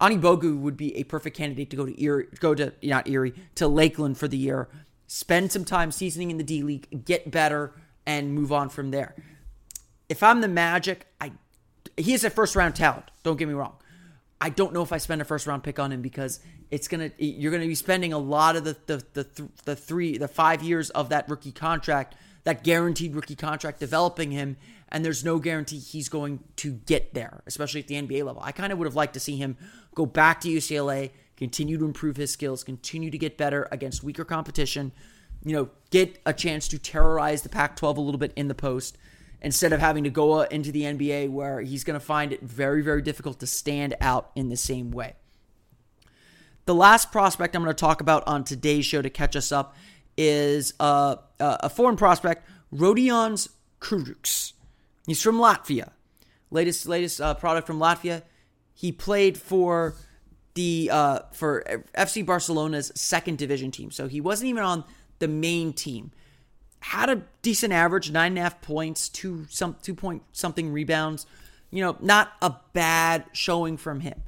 Anigbogu 0.00 0.58
would 0.60 0.76
be 0.76 0.96
a 0.96 1.04
perfect 1.04 1.36
candidate 1.36 1.70
to 1.70 1.76
go 1.76 1.86
to 1.86 2.02
Erie, 2.02 2.26
go 2.40 2.54
to 2.54 2.72
not 2.82 3.08
Erie 3.08 3.34
to 3.56 3.68
Lakeland 3.68 4.18
for 4.18 4.28
the 4.28 4.36
year, 4.36 4.68
spend 5.06 5.52
some 5.52 5.64
time 5.64 5.92
seasoning 5.92 6.30
in 6.30 6.36
the 6.36 6.44
D 6.44 6.62
League, 6.62 7.04
get 7.04 7.30
better, 7.30 7.72
and 8.06 8.34
move 8.34 8.52
on 8.52 8.68
from 8.68 8.90
there. 8.90 9.14
If 10.08 10.22
I'm 10.22 10.40
the 10.40 10.48
Magic, 10.48 11.06
I 11.20 11.32
he 11.96 12.12
is 12.12 12.24
a 12.24 12.30
first 12.30 12.56
round 12.56 12.74
talent. 12.74 13.10
Don't 13.22 13.38
get 13.38 13.48
me 13.48 13.54
wrong. 13.54 13.76
I 14.40 14.50
don't 14.50 14.74
know 14.74 14.82
if 14.82 14.92
I 14.92 14.98
spend 14.98 15.22
a 15.22 15.24
first 15.24 15.46
round 15.46 15.62
pick 15.62 15.78
on 15.78 15.92
him 15.92 16.02
because 16.02 16.40
it's 16.70 16.88
gonna 16.88 17.10
you're 17.18 17.52
gonna 17.52 17.66
be 17.66 17.74
spending 17.74 18.12
a 18.12 18.18
lot 18.18 18.56
of 18.56 18.64
the 18.64 18.76
the 18.86 19.04
the, 19.14 19.48
the 19.64 19.76
three 19.76 20.18
the 20.18 20.28
five 20.28 20.62
years 20.62 20.90
of 20.90 21.10
that 21.10 21.28
rookie 21.28 21.52
contract 21.52 22.16
that 22.42 22.62
guaranteed 22.62 23.14
rookie 23.14 23.36
contract 23.36 23.80
developing 23.80 24.30
him 24.30 24.56
and 24.94 25.04
there's 25.04 25.24
no 25.24 25.40
guarantee 25.40 25.80
he's 25.80 26.08
going 26.08 26.38
to 26.54 26.70
get 26.72 27.12
there 27.14 27.42
especially 27.46 27.80
at 27.80 27.88
the 27.88 28.00
NBA 28.00 28.24
level. 28.24 28.40
I 28.42 28.52
kind 28.52 28.72
of 28.72 28.78
would 28.78 28.86
have 28.86 28.94
liked 28.94 29.14
to 29.14 29.20
see 29.20 29.36
him 29.36 29.58
go 29.94 30.06
back 30.06 30.40
to 30.42 30.48
UCLA, 30.48 31.10
continue 31.36 31.76
to 31.76 31.84
improve 31.84 32.16
his 32.16 32.30
skills, 32.30 32.62
continue 32.62 33.10
to 33.10 33.18
get 33.18 33.36
better 33.36 33.68
against 33.72 34.04
weaker 34.04 34.24
competition, 34.24 34.92
you 35.44 35.52
know, 35.52 35.68
get 35.90 36.20
a 36.24 36.32
chance 36.32 36.68
to 36.68 36.78
terrorize 36.78 37.42
the 37.42 37.48
Pac 37.48 37.74
12 37.76 37.98
a 37.98 38.00
little 38.00 38.18
bit 38.18 38.32
in 38.36 38.46
the 38.46 38.54
post 38.54 38.96
instead 39.42 39.72
of 39.72 39.80
having 39.80 40.04
to 40.04 40.10
go 40.10 40.32
uh, 40.32 40.46
into 40.50 40.70
the 40.70 40.82
NBA 40.82 41.28
where 41.28 41.60
he's 41.60 41.82
going 41.82 41.98
to 41.98 42.04
find 42.04 42.32
it 42.32 42.40
very, 42.42 42.80
very 42.80 43.02
difficult 43.02 43.40
to 43.40 43.46
stand 43.48 43.94
out 44.00 44.30
in 44.36 44.48
the 44.48 44.56
same 44.56 44.92
way. 44.92 45.16
The 46.66 46.74
last 46.74 47.10
prospect 47.10 47.56
I'm 47.56 47.62
going 47.62 47.74
to 47.74 47.78
talk 47.78 48.00
about 48.00 48.26
on 48.28 48.44
today's 48.44 48.86
show 48.86 49.02
to 49.02 49.10
catch 49.10 49.34
us 49.34 49.50
up 49.50 49.74
is 50.16 50.72
uh, 50.78 51.16
uh 51.40 51.58
a 51.60 51.68
foreign 51.68 51.96
prospect, 51.96 52.48
Rodions 52.72 53.48
Kurucs. 53.80 54.53
He's 55.06 55.22
from 55.22 55.36
Latvia. 55.36 55.90
Latest 56.50 56.86
latest 56.86 57.20
uh, 57.20 57.34
product 57.34 57.66
from 57.66 57.78
Latvia. 57.78 58.22
He 58.74 58.92
played 58.92 59.36
for 59.38 59.94
the 60.54 60.90
uh, 60.92 61.18
for 61.32 61.64
FC 61.96 62.24
Barcelona's 62.24 62.92
second 62.94 63.38
division 63.38 63.70
team, 63.70 63.90
so 63.90 64.08
he 64.08 64.20
wasn't 64.20 64.48
even 64.48 64.62
on 64.62 64.84
the 65.18 65.28
main 65.28 65.72
team. 65.72 66.12
Had 66.80 67.08
a 67.08 67.22
decent 67.42 67.72
average, 67.72 68.10
nine 68.10 68.32
and 68.32 68.38
a 68.38 68.42
half 68.42 68.60
points, 68.60 69.08
two 69.08 69.46
some 69.50 69.76
two 69.82 69.94
point 69.94 70.22
something 70.32 70.72
rebounds. 70.72 71.26
You 71.70 71.82
know, 71.82 71.96
not 72.00 72.32
a 72.40 72.54
bad 72.72 73.24
showing 73.32 73.76
from 73.76 74.00
him. 74.00 74.22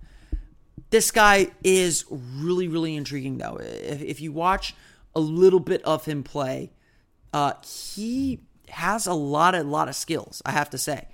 This 0.90 1.10
guy 1.10 1.48
is 1.62 2.04
really, 2.10 2.68
really 2.68 2.96
intriguing, 2.96 3.38
though. 3.38 3.58
If, 3.60 4.02
if 4.02 4.20
you 4.20 4.32
watch 4.32 4.74
a 5.14 5.20
little 5.20 5.60
bit 5.60 5.82
of 5.82 6.04
him 6.04 6.22
play, 6.22 6.72
uh, 7.32 7.54
he 7.64 8.40
has 8.70 9.06
a 9.06 9.14
lot, 9.14 9.54
a 9.54 9.62
lot 9.62 9.88
of 9.88 9.94
skills. 9.94 10.42
I 10.44 10.52
have 10.52 10.70
to 10.70 10.78
say, 10.78 11.08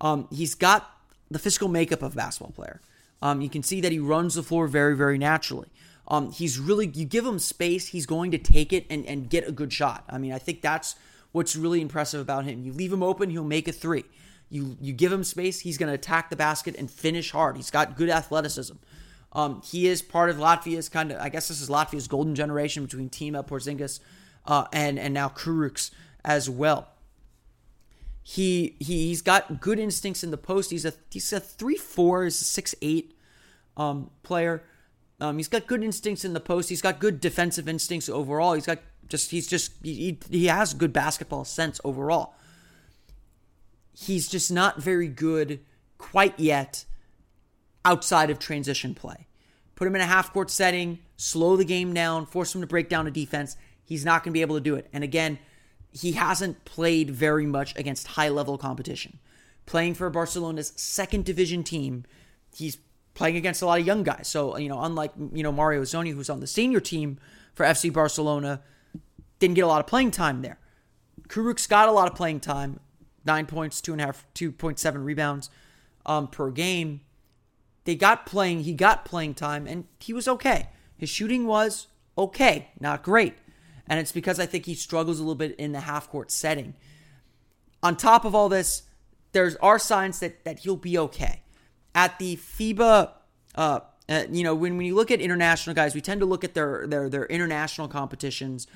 um, 0.00 0.28
he's 0.30 0.54
got 0.54 0.90
the 1.30 1.38
physical 1.38 1.68
makeup 1.68 2.02
of 2.02 2.12
a 2.12 2.16
basketball 2.16 2.52
player. 2.52 2.80
Um, 3.20 3.40
you 3.40 3.50
can 3.50 3.62
see 3.62 3.80
that 3.80 3.92
he 3.92 3.98
runs 3.98 4.34
the 4.34 4.42
floor 4.42 4.68
very, 4.68 4.96
very 4.96 5.18
naturally. 5.18 5.68
Um, 6.06 6.32
he's 6.32 6.58
really, 6.58 6.86
you 6.86 7.04
give 7.04 7.26
him 7.26 7.38
space, 7.38 7.88
he's 7.88 8.06
going 8.06 8.30
to 8.30 8.38
take 8.38 8.72
it 8.72 8.86
and, 8.88 9.04
and 9.06 9.28
get 9.28 9.46
a 9.46 9.52
good 9.52 9.72
shot. 9.72 10.04
I 10.08 10.18
mean, 10.18 10.32
I 10.32 10.38
think 10.38 10.62
that's 10.62 10.96
what's 11.32 11.54
really 11.54 11.80
impressive 11.80 12.20
about 12.20 12.44
him. 12.44 12.64
You 12.64 12.72
leave 12.72 12.92
him 12.92 13.02
open, 13.02 13.30
he'll 13.30 13.44
make 13.44 13.68
a 13.68 13.72
three. 13.72 14.04
You 14.50 14.78
you 14.80 14.94
give 14.94 15.12
him 15.12 15.24
space, 15.24 15.60
he's 15.60 15.76
going 15.76 15.88
to 15.88 15.94
attack 15.94 16.30
the 16.30 16.36
basket 16.36 16.74
and 16.78 16.90
finish 16.90 17.32
hard. 17.32 17.56
He's 17.56 17.70
got 17.70 17.96
good 17.96 18.08
athleticism. 18.08 18.76
Um, 19.32 19.60
he 19.62 19.86
is 19.86 20.00
part 20.00 20.30
of 20.30 20.36
Latvia's 20.38 20.88
kind 20.88 21.12
of, 21.12 21.20
I 21.20 21.28
guess 21.28 21.48
this 21.48 21.60
is 21.60 21.68
Latvia's 21.68 22.08
golden 22.08 22.34
generation 22.34 22.84
between 22.84 23.10
Tima 23.10 23.46
Porzingis 23.46 24.00
uh, 24.46 24.64
and 24.72 24.98
and 24.98 25.12
now 25.12 25.28
Kurucs 25.28 25.90
as 26.24 26.48
well. 26.48 26.88
He, 28.22 28.76
he 28.78 29.08
he's 29.08 29.22
got 29.22 29.60
good 29.60 29.78
instincts 29.78 30.22
in 30.22 30.30
the 30.30 30.36
post. 30.36 30.70
He's 30.70 30.84
a 30.84 30.92
he's 31.10 31.32
a 31.32 31.40
three 31.40 31.76
four, 31.76 32.24
he's 32.24 32.40
a 32.40 32.44
six 32.44 32.74
eight 32.82 33.16
um, 33.76 34.10
player. 34.22 34.62
Um, 35.20 35.38
he's 35.38 35.48
got 35.48 35.66
good 35.66 35.82
instincts 35.82 36.24
in 36.24 36.32
the 36.34 36.40
post. 36.40 36.68
He's 36.68 36.82
got 36.82 37.00
good 37.00 37.20
defensive 37.20 37.68
instincts 37.68 38.08
overall. 38.08 38.52
He's 38.52 38.66
got 38.66 38.78
just 39.08 39.30
he's 39.30 39.46
just 39.46 39.72
he, 39.82 40.18
he 40.30 40.46
has 40.46 40.74
good 40.74 40.92
basketball 40.92 41.44
sense 41.44 41.80
overall. 41.84 42.34
He's 43.96 44.28
just 44.28 44.52
not 44.52 44.80
very 44.80 45.08
good 45.08 45.60
quite 45.96 46.38
yet 46.38 46.84
outside 47.84 48.30
of 48.30 48.38
transition 48.38 48.94
play. 48.94 49.26
Put 49.74 49.88
him 49.88 49.94
in 49.94 50.00
a 50.00 50.06
half 50.06 50.32
court 50.32 50.50
setting, 50.50 50.98
slow 51.16 51.56
the 51.56 51.64
game 51.64 51.94
down, 51.94 52.26
force 52.26 52.54
him 52.54 52.60
to 52.60 52.66
break 52.66 52.88
down 52.88 53.06
a 53.06 53.10
defense. 53.10 53.56
He's 53.84 54.04
not 54.04 54.22
going 54.22 54.32
to 54.32 54.34
be 54.34 54.42
able 54.42 54.56
to 54.56 54.60
do 54.60 54.74
it. 54.74 54.88
And 54.92 55.02
again, 55.02 55.38
he 55.92 56.12
hasn't 56.12 56.64
played 56.64 57.10
very 57.10 57.46
much 57.46 57.76
against 57.76 58.08
high 58.08 58.28
level 58.28 58.58
competition. 58.58 59.18
Playing 59.66 59.94
for 59.94 60.08
Barcelona's 60.10 60.72
second 60.76 61.24
division 61.24 61.62
team, 61.62 62.04
he's 62.54 62.78
playing 63.14 63.36
against 63.36 63.62
a 63.62 63.66
lot 63.66 63.80
of 63.80 63.86
young 63.86 64.02
guys. 64.02 64.28
So, 64.28 64.56
you 64.56 64.68
know, 64.68 64.80
unlike, 64.82 65.12
you 65.32 65.42
know, 65.42 65.52
Mario 65.52 65.82
Hezonja, 65.82 66.14
who's 66.14 66.30
on 66.30 66.40
the 66.40 66.46
senior 66.46 66.80
team 66.80 67.18
for 67.54 67.66
FC 67.66 67.92
Barcelona, 67.92 68.62
didn't 69.38 69.54
get 69.54 69.62
a 69.62 69.66
lot 69.66 69.80
of 69.80 69.86
playing 69.86 70.12
time 70.12 70.42
there. 70.42 70.58
Kurucs 71.28 71.68
got 71.68 71.88
a 71.88 71.92
lot 71.92 72.08
of 72.08 72.14
playing 72.16 72.40
time, 72.40 72.80
nine 73.24 73.46
points, 73.46 73.80
two 73.80 73.92
and 73.92 74.00
a 74.00 74.06
half, 74.06 74.26
2.7 74.34 75.04
rebounds 75.04 75.50
um, 76.06 76.28
per 76.28 76.50
game. 76.50 77.00
They 77.84 77.94
got 77.94 78.26
playing, 78.26 78.60
he 78.60 78.72
got 78.72 79.04
playing 79.04 79.34
time, 79.34 79.66
and 79.66 79.84
he 79.98 80.12
was 80.12 80.28
okay. 80.28 80.68
His 80.96 81.10
shooting 81.10 81.46
was 81.46 81.88
okay, 82.16 82.68
not 82.80 83.02
great. 83.02 83.34
And 83.88 83.98
it's 83.98 84.12
because 84.12 84.38
I 84.38 84.46
think 84.46 84.66
he 84.66 84.74
struggles 84.74 85.18
a 85.18 85.22
little 85.22 85.34
bit 85.34 85.56
in 85.56 85.72
the 85.72 85.80
half 85.80 86.10
court 86.10 86.30
setting. 86.30 86.74
On 87.82 87.96
top 87.96 88.24
of 88.24 88.34
all 88.34 88.48
this, 88.48 88.82
there's 89.32 89.56
are 89.56 89.78
signs 89.78 90.20
that 90.20 90.44
that 90.44 90.60
he'll 90.60 90.76
be 90.76 90.98
okay. 90.98 91.42
At 91.94 92.18
the 92.18 92.36
FIBA, 92.36 93.12
uh, 93.54 93.80
uh, 94.08 94.24
you 94.30 94.44
know, 94.44 94.54
when, 94.54 94.76
when 94.76 94.86
you 94.86 94.94
look 94.94 95.10
at 95.10 95.20
international 95.20 95.74
guys, 95.74 95.94
we 95.94 96.00
tend 96.00 96.20
to 96.20 96.26
look 96.26 96.44
at 96.44 96.54
their 96.54 96.86
their 96.86 97.08
their 97.08 97.26
international 97.26 97.88
competitions 97.88 98.66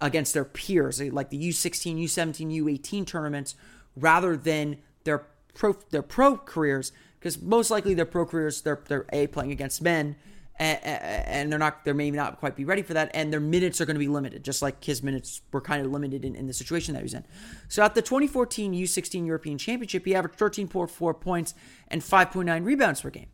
against 0.00 0.34
their 0.34 0.44
peers, 0.44 1.00
like 1.00 1.30
the 1.30 1.48
U16, 1.48 2.02
U17, 2.04 2.62
U18 2.62 3.06
tournaments, 3.06 3.54
rather 3.96 4.36
than 4.36 4.78
their 5.04 5.26
pro 5.54 5.74
their 5.90 6.02
pro 6.02 6.36
careers, 6.36 6.92
because 7.18 7.40
most 7.40 7.70
likely 7.70 7.94
their 7.94 8.04
pro 8.04 8.26
careers 8.26 8.62
they're 8.62 8.82
they're 8.88 9.06
a 9.12 9.26
playing 9.26 9.52
against 9.52 9.82
men 9.82 10.16
and, 10.58 11.52
they're 11.52 11.58
not, 11.58 11.84
they 11.84 11.92
may 11.92 12.10
not 12.10 12.38
quite 12.38 12.56
be 12.56 12.64
ready 12.64 12.82
for 12.82 12.94
that, 12.94 13.10
and 13.14 13.32
their 13.32 13.40
minutes 13.40 13.80
are 13.80 13.84
going 13.84 13.94
to 13.94 14.00
be 14.00 14.08
limited, 14.08 14.42
just 14.42 14.62
like 14.62 14.82
his 14.82 15.02
minutes 15.02 15.42
were 15.52 15.60
kind 15.60 15.84
of 15.84 15.92
limited 15.92 16.24
in, 16.24 16.34
in 16.34 16.46
the 16.46 16.52
situation 16.52 16.94
that 16.94 17.00
he 17.00 17.04
was 17.04 17.14
in. 17.14 17.24
So 17.68 17.82
at 17.82 17.94
the 17.94 18.02
2014 18.02 18.72
U16 18.72 19.26
European 19.26 19.58
Championship, 19.58 20.04
he 20.06 20.14
averaged 20.14 20.38
13.4 20.38 21.20
points 21.20 21.54
and 21.88 22.00
5.9 22.00 22.64
rebounds 22.64 23.02
per 23.02 23.10
game. 23.10 23.28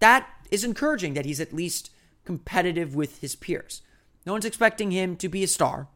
That 0.00 0.28
is 0.50 0.64
encouraging 0.64 1.14
that 1.14 1.24
he's 1.24 1.40
at 1.40 1.52
least 1.52 1.90
competitive 2.24 2.94
with 2.94 3.20
his 3.20 3.36
peers. 3.36 3.82
No 4.26 4.32
one's 4.32 4.44
expecting 4.44 4.90
him 4.90 5.16
to 5.16 5.28
be 5.28 5.44
a 5.44 5.46
star. 5.46 5.88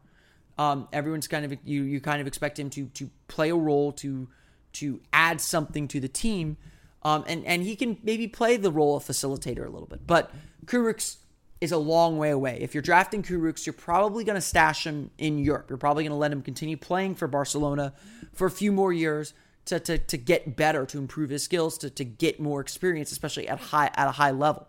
Um, 0.57 0.87
everyone's 0.91 1.27
kind 1.27 1.45
of 1.45 1.57
you 1.63 1.83
you 1.83 2.01
kind 2.01 2.19
of 2.19 2.27
expect 2.27 2.59
him 2.59 2.69
to 2.71 2.87
to 2.87 3.09
play 3.27 3.49
a 3.49 3.55
role 3.55 3.91
to 3.93 4.27
to 4.73 4.99
add 5.13 5.41
something 5.41 5.87
to 5.87 5.99
the 5.99 6.07
team. 6.07 6.57
Um, 7.01 7.23
and 7.27 7.45
and 7.45 7.63
he 7.63 7.75
can 7.75 7.97
maybe 8.03 8.27
play 8.27 8.57
the 8.57 8.71
role 8.71 8.97
of 8.97 9.03
facilitator 9.03 9.65
a 9.65 9.69
little 9.69 9.87
bit, 9.87 10.05
but 10.05 10.31
Kurucs 10.65 11.17
is 11.61 11.71
a 11.71 11.77
long 11.77 12.17
way 12.17 12.29
away. 12.29 12.57
If 12.61 12.73
you're 12.73 12.81
drafting 12.81 13.21
Kurucs, 13.21 13.65
you're 13.65 13.73
probably 13.73 14.23
going 14.23 14.35
to 14.35 14.41
stash 14.41 14.85
him 14.85 15.11
in 15.17 15.37
Europe. 15.37 15.69
You're 15.69 15.77
probably 15.77 16.03
going 16.03 16.11
to 16.11 16.17
let 16.17 16.31
him 16.31 16.41
continue 16.41 16.77
playing 16.77 17.15
for 17.15 17.27
Barcelona 17.27 17.93
for 18.33 18.47
a 18.47 18.51
few 18.51 18.71
more 18.71 18.93
years 18.93 19.33
to, 19.65 19.79
to, 19.79 19.97
to 19.97 20.17
get 20.17 20.55
better, 20.55 20.85
to 20.85 20.97
improve 20.97 21.29
his 21.29 21.43
skills, 21.43 21.77
to, 21.79 21.89
to 21.89 22.05
get 22.05 22.39
more 22.39 22.61
experience, 22.61 23.11
especially 23.11 23.47
at 23.47 23.59
high 23.59 23.91
at 23.95 24.07
a 24.07 24.11
high 24.11 24.31
level. 24.31 24.67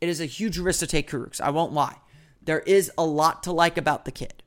It 0.00 0.08
is 0.08 0.20
a 0.20 0.26
huge 0.26 0.58
risk 0.58 0.80
to 0.80 0.86
take 0.86 1.10
Kurucs. 1.10 1.40
I 1.40 1.50
won't 1.50 1.72
lie. 1.72 1.96
There 2.42 2.60
is 2.60 2.90
a 2.96 3.04
lot 3.04 3.42
to 3.44 3.52
like 3.52 3.76
about 3.76 4.04
the 4.04 4.12
kid. 4.12 4.42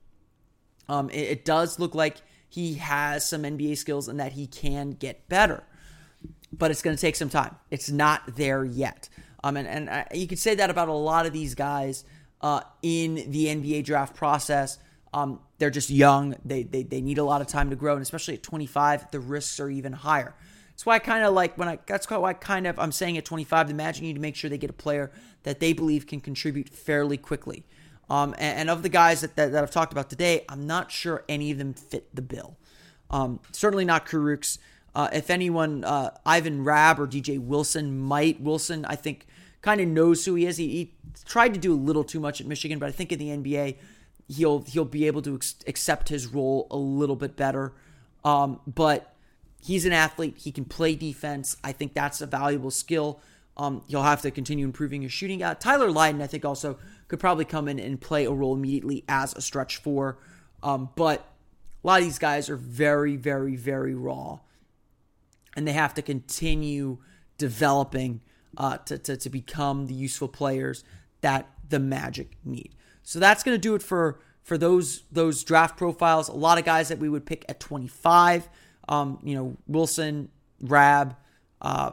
Um, 0.87 1.09
it, 1.09 1.19
it 1.19 1.45
does 1.45 1.79
look 1.79 1.95
like 1.95 2.17
he 2.47 2.75
has 2.75 3.27
some 3.27 3.43
NBA 3.43 3.77
skills 3.77 4.07
and 4.07 4.19
that 4.19 4.33
he 4.33 4.45
can 4.45 4.91
get 4.91 5.27
better, 5.29 5.63
but 6.51 6.69
it's 6.69 6.81
going 6.81 6.95
to 6.95 7.01
take 7.01 7.15
some 7.15 7.29
time. 7.29 7.55
It's 7.69 7.89
not 7.89 8.35
there 8.35 8.63
yet. 8.63 9.09
Um, 9.43 9.57
and 9.57 9.67
and 9.67 9.89
I, 9.89 10.07
you 10.13 10.27
could 10.27 10.39
say 10.39 10.55
that 10.55 10.69
about 10.69 10.87
a 10.87 10.93
lot 10.93 11.25
of 11.25 11.33
these 11.33 11.55
guys 11.55 12.03
uh, 12.41 12.61
in 12.81 13.15
the 13.15 13.45
NBA 13.45 13.83
draft 13.85 14.15
process. 14.15 14.77
Um, 15.13 15.39
they're 15.57 15.69
just 15.69 15.89
young. 15.89 16.35
They, 16.45 16.63
they 16.63 16.83
they 16.83 17.01
need 17.01 17.17
a 17.17 17.23
lot 17.23 17.41
of 17.41 17.47
time 17.47 17.69
to 17.69 17.75
grow, 17.75 17.93
and 17.93 18.01
especially 18.01 18.35
at 18.35 18.43
25, 18.43 19.11
the 19.11 19.19
risks 19.19 19.59
are 19.59 19.69
even 19.69 19.93
higher. 19.93 20.33
That's 20.69 20.85
why 20.85 20.95
I 20.95 20.99
kind 20.99 21.23
of 21.23 21.33
like 21.33 21.57
when 21.57 21.67
I. 21.67 21.79
That's 21.85 22.09
why 22.09 22.29
I 22.29 22.33
kind 22.33 22.65
of 22.65 22.79
I'm 22.79 22.91
saying 22.91 23.17
at 23.17 23.25
25, 23.25 23.67
the 23.67 23.73
Magic 23.73 24.03
need 24.03 24.13
to 24.13 24.21
make 24.21 24.35
sure 24.35 24.49
they 24.49 24.57
get 24.57 24.69
a 24.69 24.73
player 24.73 25.11
that 25.43 25.59
they 25.59 25.73
believe 25.73 26.07
can 26.07 26.21
contribute 26.21 26.69
fairly 26.69 27.17
quickly. 27.17 27.65
Um, 28.09 28.33
and, 28.37 28.59
and, 28.59 28.69
of 28.69 28.83
the 28.83 28.89
guys 28.89 29.21
that, 29.21 29.37
that, 29.37 29.53
that, 29.53 29.63
I've 29.63 29.71
talked 29.71 29.93
about 29.93 30.09
today, 30.09 30.43
I'm 30.49 30.67
not 30.67 30.91
sure 30.91 31.23
any 31.29 31.49
of 31.51 31.57
them 31.57 31.73
fit 31.73 32.13
the 32.13 32.21
bill. 32.21 32.57
Um, 33.09 33.39
certainly 33.53 33.85
not 33.85 34.05
Kurucs. 34.05 34.57
Uh, 34.93 35.07
if 35.13 35.29
anyone, 35.29 35.85
uh, 35.85 36.11
Ivan 36.25 36.65
Rabb 36.65 36.99
or 36.99 37.07
DJ 37.07 37.39
Wilson 37.39 37.97
might. 37.97 38.41
Wilson, 38.41 38.83
I 38.83 38.95
think, 38.95 39.27
kind 39.61 39.81
of 39.81 39.87
knows 39.87 40.25
who 40.25 40.35
he 40.35 40.45
is. 40.45 40.57
He, 40.57 40.67
he, 40.69 40.93
tried 41.25 41.53
to 41.53 41.59
do 41.59 41.73
a 41.73 41.75
little 41.75 42.03
too 42.03 42.19
much 42.19 42.41
at 42.41 42.47
Michigan, 42.47 42.79
but 42.79 42.87
I 42.87 42.91
think 42.91 43.11
in 43.11 43.19
the 43.19 43.29
NBA, 43.29 43.75
he'll 44.27 44.61
he'll 44.63 44.85
be 44.85 45.07
able 45.07 45.21
to 45.21 45.35
ex- 45.35 45.55
accept 45.67 46.09
his 46.09 46.27
role 46.27 46.67
a 46.71 46.77
little 46.77 47.15
bit 47.15 47.35
better. 47.35 47.73
Um, 48.23 48.59
but 48.65 49.13
he's 49.61 49.85
an 49.85 49.93
athlete. 49.93 50.37
He 50.37 50.51
can 50.51 50.65
play 50.65 50.95
defense. 50.95 51.57
I 51.63 51.73
think 51.73 51.93
that's 51.93 52.21
a 52.21 52.25
valuable 52.25 52.71
skill. 52.71 53.19
Um, 53.57 53.83
he'll 53.87 54.03
have 54.03 54.21
to 54.21 54.31
continue 54.31 54.65
improving 54.65 55.01
his 55.01 55.11
shooting. 55.11 55.43
Uh, 55.43 55.53
Tyler 55.55 55.91
Lydon, 55.91 56.21
I 56.21 56.27
think, 56.27 56.45
also 56.45 56.79
could 57.07 57.19
probably 57.19 57.45
come 57.45 57.67
in 57.67 57.79
and 57.79 57.99
play 57.99 58.25
a 58.25 58.31
role 58.31 58.55
immediately 58.55 59.03
as 59.07 59.35
a 59.35 59.41
stretch 59.41 59.77
four. 59.77 60.17
Um, 60.63 60.89
but 60.95 61.27
a 61.83 61.87
lot 61.87 61.99
of 61.99 62.05
these 62.05 62.19
guys 62.19 62.49
are 62.49 62.55
very, 62.55 63.17
very, 63.17 63.55
very 63.55 63.93
raw 63.93 64.39
and 65.55 65.67
they 65.67 65.73
have 65.73 65.93
to 65.95 66.01
continue 66.01 66.97
developing 67.37 68.21
uh, 68.57 68.77
to, 68.77 68.97
to, 68.97 69.17
to 69.17 69.29
become 69.29 69.87
the 69.87 69.93
useful 69.93 70.27
players 70.27 70.83
that 71.21 71.49
the 71.69 71.79
Magic 71.79 72.37
need. 72.43 72.75
So 73.03 73.19
that's 73.19 73.43
going 73.43 73.55
to 73.55 73.61
do 73.61 73.75
it 73.75 73.81
for 73.83 74.19
for 74.43 74.57
those 74.57 75.03
those 75.11 75.43
draft 75.43 75.77
profiles. 75.77 76.29
A 76.29 76.33
lot 76.33 76.57
of 76.57 76.65
guys 76.65 76.89
that 76.89 76.99
we 76.99 77.09
would 77.09 77.25
pick 77.25 77.45
at 77.49 77.59
25. 77.59 78.49
Um, 78.89 79.19
you 79.23 79.35
know, 79.35 79.57
Wilson, 79.67 80.29
Rabb, 80.61 81.15
uh, 81.61 81.91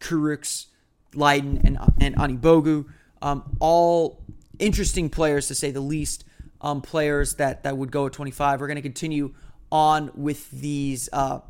Kurucs, 0.00 0.66
Lydon, 1.14 1.60
and 1.64 1.78
and 2.00 2.16
Anigbogu. 2.16 2.86
Um, 3.22 3.56
all 3.60 4.22
interesting 4.58 5.08
players 5.10 5.48
to 5.48 5.54
say 5.54 5.70
the 5.70 5.80
least. 5.80 6.24
um, 6.60 6.80
players 6.80 7.34
that 7.34 7.62
that 7.64 7.76
would 7.76 7.90
go 7.92 8.06
at 8.06 8.12
25. 8.12 8.60
We're 8.60 8.66
going 8.66 8.76
to 8.76 8.82
continue 8.82 9.34
on 9.70 10.10
with 10.14 10.50
these 10.50 11.08
uh, 11.12 11.40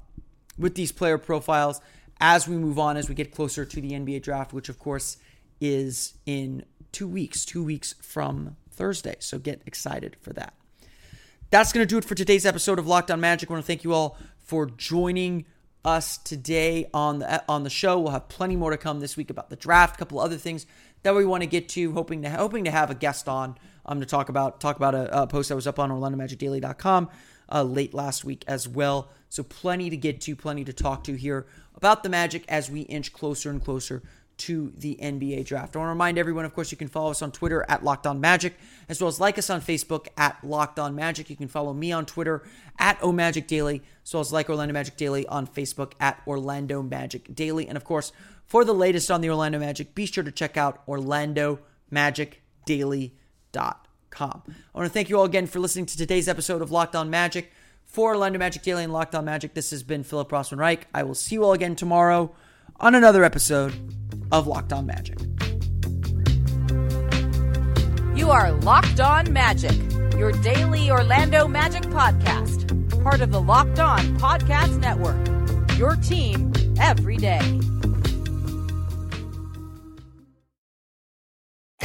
with 0.59 0.75
these 0.75 0.93
player 0.93 1.19
profiles 1.19 1.81
as 2.21 2.49
we 2.49 2.57
move 2.57 2.79
on 2.79 2.97
as 2.97 3.09
we 3.09 3.15
get 3.15 3.33
closer 3.33 3.65
to 3.65 3.81
the 3.81 3.91
NBA 3.91 4.23
draft, 4.23 4.53
which 4.53 4.69
of 4.69 4.79
course 4.79 5.17
is 5.61 6.15
in 6.27 6.65
two 6.93 7.09
weeks, 7.09 7.45
two 7.45 7.65
weeks 7.65 7.95
from 8.01 8.57
Thursday. 8.71 9.17
So 9.19 9.39
get 9.39 9.63
excited 9.67 10.17
for 10.21 10.33
that. 10.33 10.55
That's 11.51 11.73
going 11.73 11.87
to 11.87 11.89
do 11.89 11.99
it 11.99 12.05
for 12.05 12.15
today's 12.15 12.47
episode 12.47 12.79
of 12.79 12.87
Locked 12.87 13.11
On 13.11 13.21
Magic. 13.21 13.51
I 13.51 13.53
want 13.53 13.65
to 13.65 13.67
thank 13.67 13.85
you 13.85 13.93
all 13.93 14.19
for 14.39 14.67
joining 14.67 15.47
us 15.85 16.17
today 16.19 16.89
on 16.95 17.19
the 17.19 17.45
on 17.49 17.63
the 17.63 17.71
show. 17.71 18.01
We'll 18.01 18.13
have 18.13 18.29
plenty 18.29 18.57
more 18.57 18.71
to 18.71 18.77
come 18.77 19.01
this 19.01 19.17
week 19.17 19.31
about 19.31 19.51
the 19.51 19.57
draft, 19.57 19.97
a 19.97 19.99
couple 19.99 20.19
other 20.19 20.37
things 20.37 20.67
that 21.03 21.15
we 21.15 21.25
want 21.25 21.43
to 21.43 21.47
get 21.47 21.69
to. 21.71 21.93
Hoping 21.93 22.23
to 22.23 22.31
hoping 22.31 22.65
to 22.65 22.71
have 22.71 22.91
a 22.91 22.95
guest 22.95 23.29
on 23.29 23.57
um 23.87 24.01
to 24.01 24.07
talk 24.07 24.29
about 24.29 24.61
talk 24.61 24.77
about 24.77 24.95
a, 24.95 25.23
a 25.23 25.27
post 25.27 25.51
that 25.51 25.55
was 25.55 25.67
up 25.67 25.79
on 25.79 25.91
OrlandoMagicDaily.com 25.91 27.11
uh, 27.51 27.63
late 27.63 27.95
last 27.95 28.25
week 28.25 28.45
as 28.47 28.69
well. 28.69 29.09
So 29.29 29.43
plenty 29.43 29.91
to 29.91 29.97
get 29.97 30.21
to, 30.23 30.37
plenty 30.37 30.65
to 30.65 30.73
talk 30.73 31.05
to 31.05 31.15
here 31.15 31.47
about 31.75 32.03
the 32.03 32.09
Magic 32.09 32.45
as 32.49 32.71
we 32.71 32.83
inch 32.83 33.13
closer 33.13 33.51
and 33.51 33.63
closer 33.63 34.03
to 34.37 34.73
the 34.77 34.99
NBA 35.01 35.45
draft. 35.45 35.77
I 35.77 35.79
want 35.79 35.89
to 35.89 35.91
remind 35.91 36.19
everyone, 36.19 36.45
of 36.45 36.55
course, 36.55 36.73
you 36.73 36.77
can 36.77 36.89
follow 36.89 37.11
us 37.11 37.23
on 37.23 37.31
Twitter 37.31 37.65
at 37.69 37.85
Locked 37.85 38.07
On 38.07 38.21
Magic, 38.21 38.55
as 38.89 39.01
well 39.01 39.09
as 39.09 39.21
like 39.21 39.39
us 39.39 39.49
on 39.49 39.61
Facebook 39.61 40.09
at 40.17 40.43
Locked 40.43 40.79
On 40.79 40.95
Magic. 40.95 41.31
You 41.31 41.37
can 41.37 41.49
follow 41.49 41.73
me 41.73 41.93
on 41.93 42.05
Twitter 42.05 42.43
at 42.79 43.05
Magic 43.05 43.47
Daily, 43.47 43.83
as 44.05 44.13
well 44.13 44.21
as 44.21 44.33
like 44.33 44.51
Orlando 44.51 44.73
Magic 44.73 44.97
Daily 44.97 45.27
on 45.29 45.47
Facebook 45.47 45.93
at 46.01 46.21
Orlando 46.27 46.83
Magic 46.83 47.35
Daily. 47.35 47.69
And 47.69 47.77
of 47.77 47.85
course, 47.85 48.13
for 48.45 48.65
the 48.65 48.75
latest 48.75 49.11
on 49.11 49.21
the 49.21 49.31
Orlando 49.31 49.59
Magic, 49.59 49.95
be 49.95 50.07
sure 50.07 50.25
to 50.25 50.33
check 50.33 50.57
out 50.57 50.87
OrlandoMagicDaily.com. 50.87 53.85
I 54.21 54.79
want 54.79 54.87
to 54.87 54.89
thank 54.89 55.09
you 55.09 55.19
all 55.19 55.25
again 55.25 55.47
for 55.47 55.59
listening 55.59 55.87
to 55.87 55.97
today's 55.97 56.29
episode 56.29 56.63
of 56.63 56.71
Locked 56.71 56.95
On 56.97 57.11
Magic. 57.11 57.53
For 57.85 58.11
Orlando 58.11 58.39
Magic 58.39 58.63
Daily 58.63 58.85
and 58.85 58.93
Locked 58.93 59.15
On 59.15 59.25
Magic, 59.25 59.55
this 59.55 59.71
has 59.71 59.83
been 59.83 60.03
Philip 60.03 60.31
Rossman 60.31 60.59
Reich. 60.59 60.89
I 60.93 61.03
will 61.03 61.15
see 61.15 61.37
you 61.37 61.45
all 61.45 61.53
again 61.53 61.77
tomorrow 61.77 62.35
on 62.81 62.95
another 62.95 63.25
episode 63.25 63.73
of 64.33 64.47
Locked 64.47 64.73
On 64.73 64.87
Magic. 64.87 65.19
You 68.17 68.31
are 68.31 68.53
Locked 68.53 69.01
On 69.01 69.33
Magic, 69.33 69.75
your 70.17 70.33
daily 70.33 70.91
Orlando 70.91 71.47
Magic 71.47 71.83
podcast, 71.85 73.03
part 73.03 73.21
of 73.21 73.31
the 73.31 73.41
Locked 73.41 73.79
On 73.79 74.01
Podcast 74.19 74.79
Network. 74.79 75.79
Your 75.79 75.97
team 75.97 76.53
every 76.81 77.17
day. 77.17 77.61